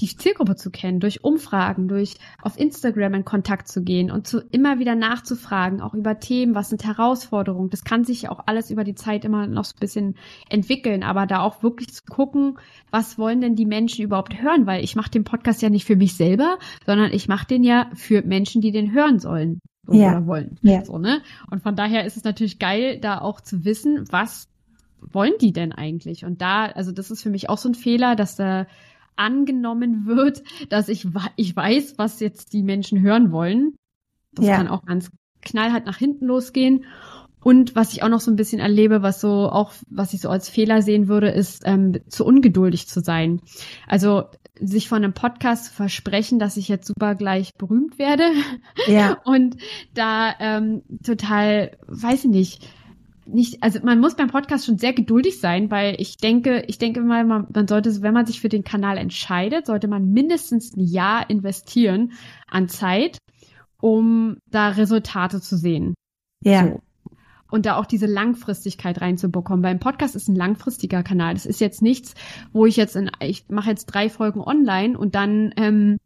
die 0.01 0.07
Zielgruppe 0.07 0.55
zu 0.57 0.71
kennen, 0.71 1.01
durch 1.01 1.25
Umfragen, 1.25 1.89
durch 1.89 2.17
auf 2.43 2.59
Instagram 2.59 3.15
in 3.15 3.25
Kontakt 3.25 3.69
zu 3.69 3.83
gehen 3.83 4.11
und 4.11 4.27
zu 4.27 4.41
immer 4.51 4.79
wieder 4.79 4.95
nachzufragen, 4.95 5.81
auch 5.81 5.95
über 5.95 6.21
Themen, 6.21 6.55
was 6.55 6.69
sind 6.69 6.85
Herausforderungen. 6.85 7.71
Das 7.71 7.85
kann 7.85 8.05
sich 8.05 8.29
auch 8.29 8.41
alles 8.47 8.71
über 8.71 8.85
die 8.85 8.95
Zeit 8.95 9.25
immer 9.25 9.47
noch 9.47 9.65
so 9.65 9.77
ein 9.77 9.81
bisschen 9.81 10.17
entwickeln, 10.51 11.03
aber 11.03 11.27
da 11.27 11.41
auch 11.41 11.63
wirklich 11.63 11.95
zu 11.95 12.03
gucken, 12.05 12.59
was 12.91 13.19
wollen 13.19 13.41
denn 13.41 13.57
die 13.57 13.67
Menschen 13.67 14.05
überhaupt 14.05 14.41
hören, 14.43 14.67
weil 14.67 14.85
ich 14.85 14.95
mache 14.95 15.11
den 15.11 15.25
Podcast 15.25 15.63
ja 15.63 15.71
nicht 15.71 15.87
für 15.87 15.97
mich 15.97 16.15
selber, 16.15 16.59
sondern 16.85 17.13
ich 17.13 17.29
mache 17.29 17.47
den 17.47 17.65
ja 17.65 17.91
für 17.95 18.23
Menschen, 18.23 18.61
die 18.61 18.73
den 18.73 18.93
hören 18.93 19.19
sollen 19.19 19.61
ja. 19.89 20.13
oder 20.13 20.27
wollen. 20.27 20.59
Ja. 20.63 20.85
So, 20.85 20.99
ne? 20.99 21.23
Und 21.51 21.63
von 21.63 21.77
daher 21.77 22.05
ist 22.05 22.17
es 22.17 22.25
natürlich 22.25 22.59
geil, 22.59 22.99
da 23.01 23.21
auch 23.21 23.41
zu 23.41 23.65
wissen, 23.65 24.05
was 24.11 24.49
wollen 25.01 25.35
die 25.41 25.53
denn 25.53 25.73
eigentlich? 25.73 26.25
Und 26.25 26.41
da, 26.41 26.67
also 26.67 26.93
das 26.93 27.11
ist 27.11 27.23
für 27.23 27.31
mich 27.31 27.49
auch 27.49 27.59
so 27.59 27.69
ein 27.69 27.75
Fehler, 27.75 28.17
dass 28.17 28.37
da 28.37 28.67
angenommen 29.17 30.07
wird, 30.07 30.43
dass 30.71 30.89
ich, 30.89 31.07
ich 31.37 31.55
weiß, 31.55 31.95
was 31.99 32.21
jetzt 32.21 32.53
die 32.53 32.63
Menschen 32.63 33.01
hören 33.01 33.31
wollen. 33.33 33.77
Das 34.33 34.47
ja. 34.47 34.57
kann 34.57 34.69
auch 34.69 34.85
ganz 34.85 35.11
knallhart 35.43 35.87
nach 35.87 35.99
hinten 35.99 36.27
losgehen. 36.27 36.85
Und 37.45 37.77
was 37.77 37.93
ich 37.93 38.03
auch 38.03 38.09
noch 38.09 38.21
so 38.21 38.31
ein 38.31 38.37
bisschen 38.37 38.59
erlebe, 38.59 39.03
was 39.03 39.21
so 39.21 39.51
auch, 39.51 39.73
was 39.91 40.15
ich 40.15 40.23
so 40.23 40.31
als 40.31 40.49
Fehler 40.49 40.81
sehen 40.81 41.09
würde, 41.09 41.29
ist 41.29 41.63
ähm, 41.67 42.01
zu 42.09 42.25
ungeduldig 42.25 42.89
zu 42.89 43.01
sein. 43.01 43.43
Also 43.87 44.25
sich 44.61 44.89
von 44.89 45.03
einem 45.03 45.13
Podcast 45.13 45.67
zu 45.67 45.73
versprechen, 45.73 46.39
dass 46.39 46.57
ich 46.57 46.69
jetzt 46.69 46.87
super 46.87 47.15
gleich 47.15 47.51
berühmt 47.59 47.99
werde. 47.99 48.25
Ja. 48.87 49.19
Und 49.25 49.57
da 49.95 50.35
ähm, 50.39 50.83
total, 51.05 51.77
weiß 51.87 52.25
ich 52.25 52.31
nicht, 52.31 52.69
nicht, 53.27 53.63
also 53.63 53.81
man 53.83 54.01
muss 54.01 54.17
beim 54.17 54.29
Podcast 54.29 54.67
schon 54.67 54.79
sehr 54.79 54.93
geduldig 54.93 55.41
sein, 55.41 55.71
weil 55.71 55.97
ich 55.99 56.19
denke, 56.19 56.65
ich 56.69 56.79
denke 56.79 57.01
mal, 57.01 57.25
man, 57.25 57.47
man 57.53 57.67
sollte, 57.67 58.03
wenn 58.03 58.15
man 58.15 58.27
sich 58.27 58.41
für 58.41 58.51
den 58.51 58.65
Kanal 58.65 58.99
entscheidet, 58.99 59.67
sollte 59.67 59.89
man 59.89 60.13
mindestens 60.13 60.77
ein 60.77 60.85
Jahr 60.85 61.29
investieren 61.31 62.13
an 62.47 62.69
Zeit, 62.69 63.19
um 63.81 64.37
da 64.51 64.69
Resultate 64.69 65.41
zu 65.41 65.57
sehen. 65.57 65.95
Ja. 66.43 66.67
So 66.67 66.83
und 67.55 67.67
da 67.67 67.77
auch 67.77 67.87
diese 67.87 68.07
Langfristigkeit 68.07 69.01
reinzubekommen. 69.01 69.63
Beim 69.63 69.79
Podcast 69.79 70.17
ist 70.17 70.27
ein 70.27 70.35
langfristiger 70.35 71.05
Kanal. 71.05 71.35
Das 71.35 71.47
ist 71.47 71.61
jetzt 71.61 71.83
nichts, 71.83 72.15
wo 72.53 72.67
ich 72.67 72.75
jetzt 72.75 72.97
in, 72.97 73.13
ich 73.21 73.49
mache 73.49 73.71
jetzt 73.71 73.87
drei 73.87 74.09
Folgen 74.09 74.41
online 74.41 74.99
und 74.99 75.15
dann 75.15 75.55
ähm, 75.57 75.99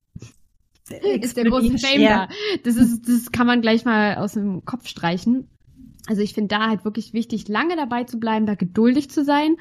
ist 1.21 1.39
der 1.39 1.45
große 1.45 1.79
Fame 1.79 2.03
ja. 2.03 2.27
da. 2.27 2.35
Das 2.65 2.77
ist, 2.77 3.09
das 3.09 3.33
kann 3.33 3.47
man 3.47 3.63
gleich 3.63 3.87
mal 3.87 4.17
aus 4.17 4.35
dem 4.35 4.67
Kopf 4.67 4.87
streichen. 4.87 5.49
Also 6.07 6.21
ich 6.21 6.35
finde 6.35 6.55
da 6.55 6.69
halt 6.69 6.85
wirklich 6.85 7.15
wichtig, 7.15 7.49
lange 7.49 7.77
dabei 7.77 8.05
zu 8.05 8.21
bleiben, 8.21 8.45
da 8.45 8.55
geduldig 8.55 9.09
zu 9.09 9.25
sein 9.25 9.57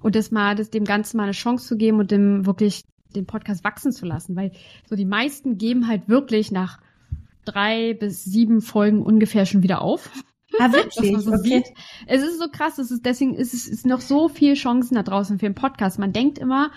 und 0.00 0.14
das 0.14 0.30
mal, 0.30 0.54
das 0.54 0.70
dem 0.70 0.84
Ganzen 0.84 1.16
mal 1.16 1.24
eine 1.24 1.32
Chance 1.32 1.66
zu 1.66 1.76
geben 1.76 1.98
und 1.98 2.12
dem 2.12 2.46
wirklich 2.46 2.84
den 3.16 3.26
Podcast 3.26 3.64
wachsen 3.64 3.90
zu 3.90 4.06
lassen, 4.06 4.36
weil 4.36 4.52
so 4.88 4.94
die 4.94 5.06
meisten 5.06 5.58
geben 5.58 5.88
halt 5.88 6.08
wirklich 6.08 6.52
nach 6.52 6.78
drei 7.44 7.94
bis 7.94 8.22
sieben 8.22 8.60
Folgen 8.60 9.02
ungefähr 9.02 9.44
schon 9.44 9.64
wieder 9.64 9.82
auf. 9.82 10.08
Ah, 10.58 10.72
wirklich? 10.72 11.16
So 11.22 11.32
okay. 11.32 11.62
Sieht. 11.64 11.74
Es 12.06 12.22
ist 12.22 12.38
so 12.38 12.48
krass, 12.48 12.78
es 12.78 12.90
ist, 12.90 13.04
deswegen 13.04 13.34
ist 13.34 13.54
es 13.54 13.68
ist 13.68 13.86
noch 13.86 14.00
so 14.00 14.28
viel 14.28 14.54
Chancen 14.54 14.94
da 14.94 15.02
draußen 15.02 15.38
für 15.38 15.46
einen 15.46 15.54
Podcast. 15.54 15.98
Man 15.98 16.12
denkt 16.12 16.38
immer, 16.38 16.70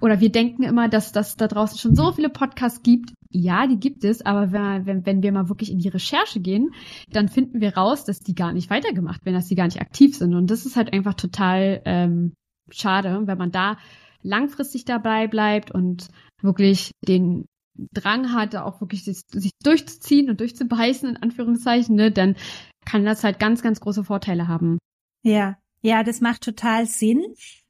oder 0.00 0.20
wir 0.20 0.30
denken 0.30 0.62
immer, 0.62 0.88
dass 0.88 1.12
das 1.12 1.36
da 1.36 1.48
draußen 1.48 1.78
schon 1.78 1.96
so 1.96 2.12
viele 2.12 2.28
Podcasts 2.28 2.82
gibt. 2.82 3.12
Ja, 3.30 3.66
die 3.66 3.78
gibt 3.78 4.04
es, 4.04 4.24
aber 4.24 4.52
wenn, 4.52 5.04
wenn 5.04 5.22
wir 5.22 5.32
mal 5.32 5.48
wirklich 5.48 5.70
in 5.70 5.78
die 5.78 5.88
Recherche 5.88 6.40
gehen, 6.40 6.70
dann 7.10 7.28
finden 7.28 7.60
wir 7.60 7.76
raus, 7.76 8.04
dass 8.04 8.20
die 8.20 8.34
gar 8.34 8.52
nicht 8.52 8.70
weitergemacht 8.70 9.24
werden, 9.24 9.36
dass 9.36 9.48
die 9.48 9.56
gar 9.56 9.66
nicht 9.66 9.80
aktiv 9.80 10.16
sind. 10.16 10.34
Und 10.34 10.50
das 10.50 10.64
ist 10.64 10.76
halt 10.76 10.92
einfach 10.92 11.14
total 11.14 11.82
ähm, 11.84 12.34
schade, 12.70 13.22
wenn 13.24 13.38
man 13.38 13.50
da 13.50 13.78
langfristig 14.22 14.84
dabei 14.84 15.26
bleibt 15.28 15.70
und 15.70 16.08
wirklich 16.42 16.92
den 17.06 17.46
Drang 17.92 18.32
hat, 18.32 18.56
auch 18.56 18.80
wirklich 18.80 19.04
sich, 19.04 19.20
sich 19.30 19.52
durchzuziehen 19.62 20.30
und 20.30 20.40
durchzubeißen, 20.40 21.10
in 21.10 21.16
Anführungszeichen, 21.16 21.94
ne, 21.94 22.10
dann 22.10 22.36
kann 22.86 23.04
das 23.04 23.22
halt 23.22 23.38
ganz, 23.38 23.62
ganz 23.62 23.80
große 23.80 24.04
Vorteile 24.04 24.48
haben. 24.48 24.78
Ja, 25.22 25.58
ja, 25.82 26.02
das 26.02 26.20
macht 26.20 26.42
total 26.42 26.86
Sinn. 26.86 27.22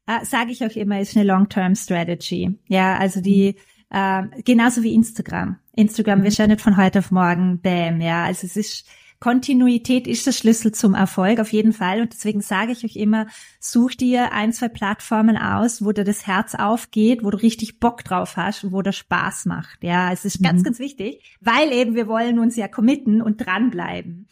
Äh, 0.07 0.24
Sage 0.24 0.52
ich 0.52 0.64
auch 0.64 0.76
immer, 0.76 1.00
ist 1.00 1.16
eine 1.16 1.26
Long-Term-Strategy. 1.26 2.59
Ja, 2.68 2.96
also 2.96 3.20
die, 3.20 3.57
äh, 3.90 4.22
genauso 4.44 4.83
wie 4.83 4.94
Instagram. 4.94 5.59
Instagram, 5.74 6.22
wir 6.22 6.31
mhm. 6.31 6.35
schauen 6.35 6.48
nicht 6.50 6.61
von 6.61 6.76
heute 6.76 7.00
auf 7.00 7.11
morgen, 7.11 7.61
bam, 7.61 8.00
ja. 8.00 8.24
Also 8.24 8.46
es 8.46 8.57
ist, 8.57 8.88
Kontinuität 9.18 10.07
ist 10.07 10.26
der 10.26 10.33
Schlüssel 10.33 10.72
zum 10.72 10.94
Erfolg 10.94 11.40
auf 11.40 11.52
jeden 11.52 11.72
Fall. 11.72 12.02
Und 12.02 12.12
deswegen 12.12 12.40
sage 12.40 12.72
ich 12.72 12.85
euch 12.85 12.96
immer, 12.96 13.26
such 13.61 13.94
dir 13.94 14.33
ein, 14.33 14.52
zwei 14.52 14.68
Plattformen 14.68 15.37
aus, 15.37 15.85
wo 15.85 15.92
dir 15.92 16.05
das 16.05 16.26
Herz 16.26 16.55
aufgeht, 16.55 17.24
wo 17.24 17.31
du 17.31 17.38
richtig 17.38 17.81
Bock 17.81 18.05
drauf 18.05 18.37
hast 18.37 18.64
und 18.64 18.72
wo 18.72 18.83
der 18.83 18.92
Spaß 18.92 19.46
macht. 19.46 19.83
Ja, 19.83 20.12
es 20.12 20.24
ist 20.24 20.42
ganz, 20.42 20.61
mhm. 20.61 20.64
ganz 20.64 20.79
wichtig, 20.79 21.37
weil 21.40 21.72
eben 21.72 21.94
wir 21.94 22.07
wollen 22.07 22.38
uns 22.38 22.57
ja 22.57 22.68
committen 22.68 23.22
und 23.22 23.38
dranbleiben. 23.38 24.29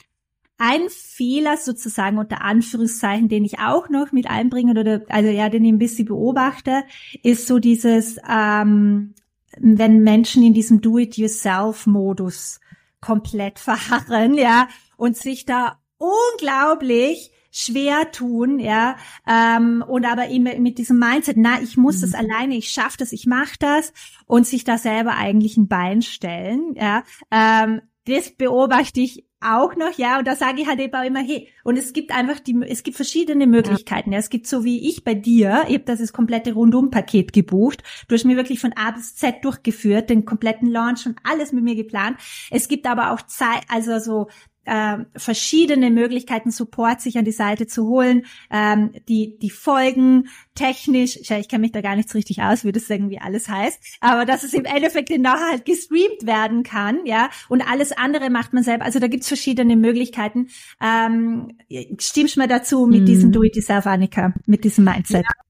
Ein 0.57 0.89
Fehler 0.89 1.57
sozusagen 1.57 2.19
unter 2.19 2.43
Anführungszeichen, 2.43 3.29
den 3.29 3.45
ich 3.45 3.59
auch 3.59 3.89
noch 3.89 4.13
mit 4.13 4.29
einbringe 4.29 4.79
oder 4.79 5.03
also 5.09 5.29
ja, 5.29 5.49
den 5.49 5.65
ich 5.65 5.73
ein 5.73 5.79
bisschen 5.79 6.07
beobachte, 6.07 6.85
ist 7.23 7.49
so 7.49 7.59
dieses, 7.59 8.19
ähm, 8.29 9.15
wenn 9.59 10.03
Menschen 10.03 10.45
in 10.45 10.55
diesem 10.55 10.81
Do-it-yourself-Modus 10.81 12.61
komplett 13.01 13.59
verharren, 13.61 14.35
ja, 14.35 14.69
und 14.97 15.17
sich 15.17 15.45
da 15.45 15.79
unglaublich 15.99 17.33
schwer 17.51 18.11
tun, 18.11 18.59
ja, 18.59 18.97
ähm, 19.29 19.85
und 19.87 20.05
aber 20.05 20.29
immer 20.29 20.57
mit 20.59 20.79
diesem 20.79 20.99
Mindset, 20.99 21.37
na, 21.37 21.61
ich 21.63 21.77
muss 21.77 21.99
mhm. 21.99 22.01
das 22.03 22.15
alleine, 22.15 22.57
ich 22.57 22.71
schaffe 22.71 22.97
das, 22.99 23.13
ich 23.13 23.27
mache 23.27 23.57
das 23.59 23.93
und 24.27 24.47
sich 24.47 24.65
da 24.65 24.79
selber 24.79 25.17
eigentlich 25.17 25.57
ein 25.57 25.69
Bein 25.69 26.03
stellen, 26.03 26.75
ja, 26.75 27.05
ähm, 27.31 27.83
das 28.07 28.31
beobachte 28.31 29.01
ich 29.01 29.25
auch 29.45 29.77
noch, 29.77 29.97
ja, 29.97 30.19
und 30.19 30.27
da 30.27 30.37
sage 30.37 30.63
ich 30.63 30.67
halt 30.67 30.81
eben 30.81 30.95
auch 30.95 31.05
immer, 31.05 31.21
hey, 31.21 31.49
und 31.63 31.77
es 31.77 31.93
gibt 31.93 32.15
einfach 32.15 32.41
die, 32.41 32.59
es 32.67 32.83
gibt 32.83 32.97
verschiedene 32.97 33.47
Möglichkeiten. 33.47 34.13
Ja. 34.13 34.19
Es 34.19 34.31
gibt 34.31 34.47
so 34.47 34.65
wie 34.65 34.89
ich 34.89 35.05
bei 35.05 35.15
dir, 35.15 35.65
ich 35.69 35.75
habe 35.75 35.85
das, 35.85 36.01
das 36.01 36.13
komplette 36.13 36.55
Rundum-Paket 36.55 37.33
gebucht. 37.33 37.83
Du 38.09 38.15
hast 38.15 38.25
mir 38.25 38.37
wirklich 38.37 38.61
von 38.61 38.73
A 38.75 38.91
bis 38.91 39.15
Z 39.15 39.45
durchgeführt, 39.45 40.11
den 40.11 40.25
kompletten 40.25 40.69
Launch 40.69 41.07
und 41.07 41.19
alles 41.25 41.53
mit 41.53 41.65
mir 41.65 41.77
geplant. 41.77 42.19
Es 42.51 42.69
gibt 42.69 42.87
aber 42.87 43.13
auch 43.13 43.23
Zeit, 43.23 43.63
also 43.69 43.99
so 43.99 44.29
äh, 44.65 44.99
verschiedene 45.17 45.91
Möglichkeiten, 45.91 46.51
Support 46.51 47.01
sich 47.01 47.19
an 47.19 47.25
die 47.25 47.33
Seite 47.33 47.67
zu 47.67 47.87
holen, 47.87 48.27
ähm, 48.51 48.93
die, 49.09 49.39
die 49.39 49.51
Folgen 49.51 50.29
technisch, 50.55 51.17
ich, 51.17 51.31
ich 51.31 51.49
kenne 51.49 51.63
mich 51.63 51.73
da 51.73 51.81
gar 51.81 51.97
nicht 51.97 52.09
so 52.09 52.19
richtig 52.19 52.43
aus, 52.43 52.65
wie 52.65 52.73
das 52.73 52.89
irgendwie 52.89 53.19
alles 53.19 53.49
heißt, 53.49 53.99
aber 54.01 54.25
dass 54.25 54.43
es 54.45 54.55
im 54.55 54.65
Endeffekt 54.65 55.11
nachher 55.11 55.51
halt 55.51 55.65
gestreamt 55.65 56.25
werden 56.27 56.63
kann, 56.63 57.05
ja, 57.05 57.31
und 57.49 57.63
alles 57.63 57.93
andere 57.93 58.31
macht 58.31 58.53
man 58.53 58.63
selber. 58.63 58.85
Also 58.85 58.99
da 58.99 59.09
gibt's 59.09 59.29
verschiedene 59.29 59.77
Möglichkeiten. 59.77 60.49
Ähm, 60.81 61.59
stimmst 61.99 62.37
du 62.37 62.41
mir 62.41 62.49
dazu 62.49 62.87
mit 62.87 63.03
mhm. 63.03 63.07
diesem 63.07 63.33
Do-it-yourself, 63.33 63.87
Annika, 63.87 64.35
mit 64.47 64.65
diesem 64.65 64.85
Mindset? 64.85 65.25
Ja. 65.25 65.44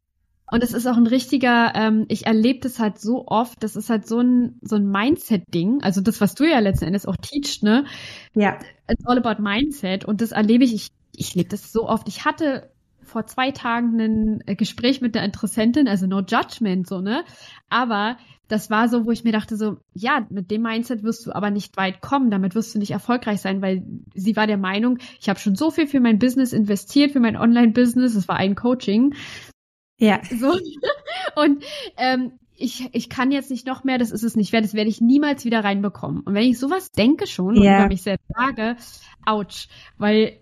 Und 0.54 0.62
es 0.62 0.72
ist 0.72 0.86
auch 0.86 0.96
ein 0.96 1.08
richtiger, 1.08 1.72
ähm, 1.74 2.04
ich 2.06 2.26
erlebe 2.26 2.60
das 2.60 2.78
halt 2.78 3.00
so 3.00 3.26
oft, 3.26 3.60
das 3.64 3.74
ist 3.74 3.90
halt 3.90 4.06
so 4.06 4.20
ein, 4.20 4.60
so 4.62 4.76
ein 4.76 4.88
Mindset-Ding. 4.88 5.82
Also 5.82 6.00
das, 6.00 6.20
was 6.20 6.36
du 6.36 6.44
ja 6.44 6.60
letzten 6.60 6.84
Endes 6.84 7.06
auch 7.06 7.16
teachst, 7.16 7.64
ne? 7.64 7.86
Ja. 8.36 8.60
It's 8.88 9.04
all 9.04 9.18
about 9.18 9.42
Mindset. 9.42 10.04
Und 10.04 10.20
das 10.20 10.30
erlebe 10.30 10.62
ich, 10.62 10.72
ich, 10.72 10.88
ich 11.16 11.34
lebe 11.34 11.48
das 11.48 11.72
so 11.72 11.88
oft. 11.88 12.06
Ich 12.06 12.24
hatte 12.24 12.70
vor 13.02 13.26
zwei 13.26 13.50
Tagen 13.50 14.00
ein 14.00 14.44
äh, 14.46 14.54
Gespräch 14.54 15.00
mit 15.00 15.16
der 15.16 15.24
Interessentin, 15.24 15.88
also 15.88 16.06
no 16.06 16.20
judgment, 16.20 16.86
so, 16.86 17.00
ne? 17.00 17.24
Aber 17.68 18.16
das 18.46 18.70
war 18.70 18.88
so, 18.88 19.06
wo 19.06 19.10
ich 19.10 19.24
mir 19.24 19.32
dachte, 19.32 19.56
so, 19.56 19.78
ja, 19.92 20.24
mit 20.30 20.52
dem 20.52 20.62
Mindset 20.62 21.02
wirst 21.02 21.26
du 21.26 21.32
aber 21.32 21.50
nicht 21.50 21.76
weit 21.76 22.00
kommen, 22.00 22.30
damit 22.30 22.54
wirst 22.54 22.76
du 22.76 22.78
nicht 22.78 22.92
erfolgreich 22.92 23.40
sein, 23.40 23.60
weil 23.60 23.82
sie 24.14 24.36
war 24.36 24.46
der 24.46 24.58
Meinung, 24.58 24.98
ich 25.20 25.28
habe 25.28 25.40
schon 25.40 25.56
so 25.56 25.72
viel 25.72 25.88
für 25.88 25.98
mein 25.98 26.20
Business 26.20 26.52
investiert, 26.52 27.10
für 27.10 27.18
mein 27.18 27.36
Online-Business, 27.36 28.14
es 28.14 28.28
war 28.28 28.36
ein 28.36 28.54
Coaching, 28.54 29.14
ja. 29.98 30.20
So. 30.38 30.52
Und 31.36 31.64
ähm, 31.96 32.32
ich, 32.56 32.88
ich 32.92 33.08
kann 33.08 33.32
jetzt 33.32 33.50
nicht 33.50 33.66
noch 33.66 33.84
mehr, 33.84 33.98
das 33.98 34.10
ist 34.10 34.22
es 34.22 34.36
nicht 34.36 34.52
wert, 34.52 34.64
das 34.64 34.74
werde 34.74 34.90
ich 34.90 35.00
niemals 35.00 35.44
wieder 35.44 35.64
reinbekommen. 35.64 36.20
Und 36.20 36.34
wenn 36.34 36.44
ich 36.44 36.58
sowas 36.58 36.92
denke 36.92 37.26
schon 37.26 37.56
ja. 37.56 37.72
und 37.72 37.78
über 37.78 37.88
mich 37.88 38.02
selbst 38.02 38.26
sage, 38.36 38.76
ouch, 39.26 39.68
weil 39.98 40.38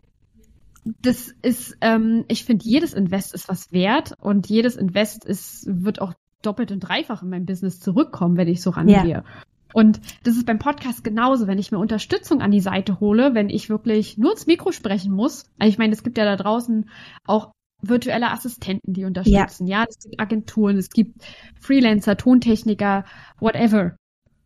das 0.84 1.32
ist, 1.42 1.76
ähm, 1.80 2.24
ich 2.28 2.44
finde, 2.44 2.64
jedes 2.64 2.92
Invest 2.92 3.34
ist 3.34 3.48
was 3.48 3.72
wert 3.72 4.14
und 4.20 4.48
jedes 4.48 4.76
Invest 4.76 5.24
ist, 5.24 5.64
wird 5.66 6.00
auch 6.00 6.12
doppelt 6.42 6.72
und 6.72 6.80
dreifach 6.80 7.22
in 7.22 7.30
mein 7.30 7.46
Business 7.46 7.78
zurückkommen, 7.80 8.36
wenn 8.36 8.48
ich 8.48 8.62
so 8.62 8.70
rangehe. 8.70 9.08
Ja. 9.08 9.24
Und 9.72 10.00
das 10.24 10.36
ist 10.36 10.44
beim 10.44 10.58
Podcast 10.58 11.02
genauso, 11.02 11.46
wenn 11.46 11.58
ich 11.58 11.72
mir 11.72 11.78
Unterstützung 11.78 12.42
an 12.42 12.50
die 12.50 12.60
Seite 12.60 13.00
hole, 13.00 13.34
wenn 13.34 13.48
ich 13.48 13.70
wirklich 13.70 14.18
nur 14.18 14.32
ins 14.32 14.46
Mikro 14.46 14.72
sprechen 14.72 15.12
muss. 15.12 15.44
Also 15.58 15.70
ich 15.70 15.78
meine, 15.78 15.92
es 15.92 16.02
gibt 16.02 16.18
ja 16.18 16.24
da 16.24 16.36
draußen 16.36 16.90
auch 17.24 17.52
virtuelle 17.82 18.30
Assistenten, 18.30 18.92
die 18.92 19.04
unterstützen. 19.04 19.66
Ja, 19.66 19.80
ja 19.80 19.86
es 19.88 19.98
gibt 19.98 20.20
Agenturen, 20.20 20.78
es 20.78 20.90
gibt 20.90 21.22
Freelancer, 21.60 22.16
Tontechniker, 22.16 23.04
whatever. 23.40 23.96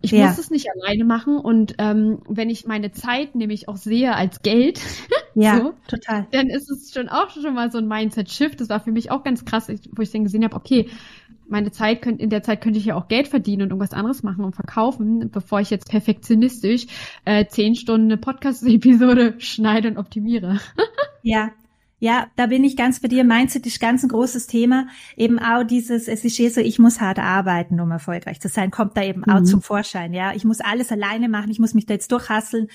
Ich 0.03 0.11
ja. 0.11 0.27
muss 0.27 0.38
es 0.38 0.51
nicht 0.51 0.66
alleine 0.70 1.05
machen 1.05 1.38
und 1.38 1.75
ähm, 1.79 2.20
wenn 2.29 2.51
ich 2.51 2.66
meine 2.66 2.92
Zeit 2.92 3.35
nämlich 3.35 3.68
auch 3.68 3.77
sehe 3.77 4.14
als 4.14 4.42
Geld, 4.42 4.81
ja, 5.35 5.59
so, 5.59 5.75
total. 5.88 6.27
dann 6.33 6.49
ist 6.49 6.70
es 6.70 6.92
schon 6.92 7.09
auch 7.09 7.31
schon 7.31 7.55
mal 7.55 7.70
so 7.72 7.79
ein 7.79 7.88
Mindset-Shift. 7.88 8.61
Das 8.61 8.68
war 8.68 8.81
für 8.81 8.92
mich 8.92 9.11
auch 9.11 9.25
ganz 9.25 9.44
krass, 9.44 9.68
wo 9.68 10.03
ich 10.03 10.11
dann 10.11 10.25
gesehen 10.25 10.44
habe, 10.44 10.55
okay, 10.55 10.88
meine 11.49 11.70
Zeit 11.70 12.03
könnte, 12.03 12.22
in 12.22 12.31
der 12.31 12.42
Zeit 12.42 12.61
könnte 12.61 12.79
ich 12.79 12.87
ja 12.87 12.94
auch 12.94 13.09
Geld 13.09 13.29
verdienen 13.29 13.62
und 13.62 13.70
irgendwas 13.70 13.92
anderes 13.92 14.22
machen 14.22 14.44
und 14.44 14.55
verkaufen, 14.55 15.31
bevor 15.31 15.61
ich 15.61 15.70
jetzt 15.70 15.88
perfektionistisch 15.88 16.87
äh, 17.25 17.46
zehn 17.46 17.75
Stunden 17.75 18.07
eine 18.07 18.16
Podcast-Episode 18.16 19.35
schneide 19.38 19.88
und 19.88 19.96
optimiere. 19.96 20.61
ja, 21.22 21.51
ja, 22.06 22.28
da 22.36 22.46
bin 22.46 22.62
ich 22.62 22.76
ganz 22.76 23.00
bei 23.00 23.08
dir. 23.08 23.24
Mindset 23.24 23.66
ist 23.66 23.80
ganz 23.80 24.04
ein 24.04 24.08
großes 24.08 24.46
Thema. 24.46 24.86
Eben 25.16 25.40
auch 25.40 25.64
dieses, 25.64 26.06
es 26.06 26.24
ist 26.24 26.38
eh 26.38 26.48
so, 26.50 26.60
ich 26.60 26.78
muss 26.78 27.00
hart 27.00 27.18
arbeiten, 27.18 27.80
um 27.80 27.90
erfolgreich 27.90 28.40
zu 28.40 28.48
sein, 28.48 28.70
kommt 28.70 28.96
da 28.96 29.02
eben 29.02 29.22
mhm. 29.26 29.32
auch 29.32 29.42
zum 29.42 29.60
Vorschein. 29.60 30.14
Ja, 30.14 30.32
ich 30.32 30.44
muss 30.44 30.60
alles 30.60 30.92
alleine 30.92 31.28
machen, 31.28 31.50
ich 31.50 31.58
muss 31.58 31.74
mich 31.74 31.84
da 31.84 31.94
jetzt 31.94 32.12
durchhasseln. 32.12 32.68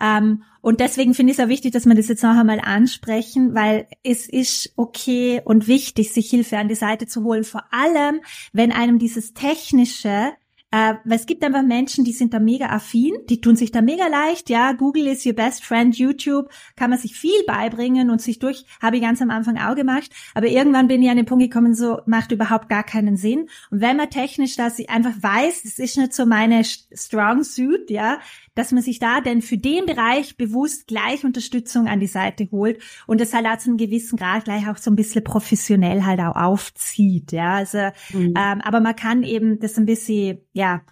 Ähm, 0.00 0.42
und 0.62 0.80
deswegen 0.80 1.12
finde 1.12 1.32
ich 1.32 1.38
es 1.38 1.44
auch 1.44 1.50
wichtig, 1.50 1.72
dass 1.72 1.84
wir 1.84 1.94
das 1.94 2.08
jetzt 2.08 2.22
noch 2.22 2.34
einmal 2.34 2.60
ansprechen, 2.60 3.54
weil 3.54 3.88
es 4.02 4.26
ist 4.26 4.72
okay 4.76 5.42
und 5.44 5.68
wichtig, 5.68 6.14
sich 6.14 6.30
Hilfe 6.30 6.56
an 6.56 6.68
die 6.68 6.74
Seite 6.74 7.06
zu 7.06 7.24
holen. 7.24 7.44
Vor 7.44 7.64
allem, 7.70 8.22
wenn 8.54 8.72
einem 8.72 8.98
dieses 8.98 9.34
technische 9.34 10.32
äh, 10.70 10.94
weil 11.04 11.16
es 11.16 11.24
gibt 11.24 11.42
einfach 11.42 11.62
Menschen, 11.62 12.04
die 12.04 12.12
sind 12.12 12.34
da 12.34 12.40
mega 12.40 12.66
affin, 12.66 13.14
die 13.30 13.40
tun 13.40 13.56
sich 13.56 13.70
da 13.70 13.80
mega 13.80 14.06
leicht. 14.06 14.50
Ja, 14.50 14.72
Google 14.72 15.06
is 15.06 15.24
your 15.24 15.32
best 15.32 15.64
friend, 15.64 15.96
YouTube 15.96 16.50
kann 16.76 16.90
man 16.90 16.98
sich 16.98 17.16
viel 17.16 17.42
beibringen 17.46 18.10
und 18.10 18.20
sich 18.20 18.38
durch, 18.38 18.66
habe 18.82 18.96
ich 18.96 19.02
ganz 19.02 19.22
am 19.22 19.30
Anfang 19.30 19.56
auch 19.56 19.74
gemacht. 19.74 20.10
Aber 20.34 20.46
irgendwann 20.46 20.88
bin 20.88 21.02
ich 21.02 21.08
an 21.08 21.16
den 21.16 21.24
Punkt 21.24 21.42
gekommen, 21.42 21.74
so 21.74 22.00
macht 22.04 22.32
überhaupt 22.32 22.68
gar 22.68 22.84
keinen 22.84 23.16
Sinn. 23.16 23.48
Und 23.70 23.80
wenn 23.80 23.96
man 23.96 24.10
technisch 24.10 24.56
das 24.56 24.78
einfach 24.88 25.14
weiß, 25.20 25.62
das 25.62 25.78
ist 25.78 25.96
nicht 25.96 26.12
so 26.12 26.26
meine 26.26 26.62
Strong 26.64 27.44
Suit, 27.44 27.88
ja, 27.88 28.18
dass 28.58 28.72
man 28.72 28.82
sich 28.82 28.98
da 28.98 29.20
denn 29.20 29.40
für 29.40 29.56
den 29.56 29.86
Bereich 29.86 30.36
bewusst 30.36 30.88
gleich 30.88 31.24
Unterstützung 31.24 31.86
an 31.86 32.00
die 32.00 32.08
Seite 32.08 32.48
holt 32.50 32.82
und 33.06 33.20
es 33.20 33.32
halt 33.32 33.46
auch 33.46 33.56
zu 33.58 33.70
einem 33.70 33.78
gewissen 33.78 34.18
Grad 34.18 34.46
gleich 34.46 34.68
auch 34.68 34.76
so 34.76 34.90
ein 34.90 34.96
bisschen 34.96 35.22
professionell 35.22 36.04
halt 36.04 36.18
auch 36.18 36.34
aufzieht, 36.34 37.30
ja, 37.30 37.54
also, 37.54 37.78
mhm. 38.12 38.34
ähm, 38.36 38.60
aber 38.62 38.80
man 38.80 38.96
kann 38.96 39.22
eben 39.22 39.60
das 39.60 39.78
ein 39.78 39.86
bisschen, 39.86 40.38
ja, 40.52 40.82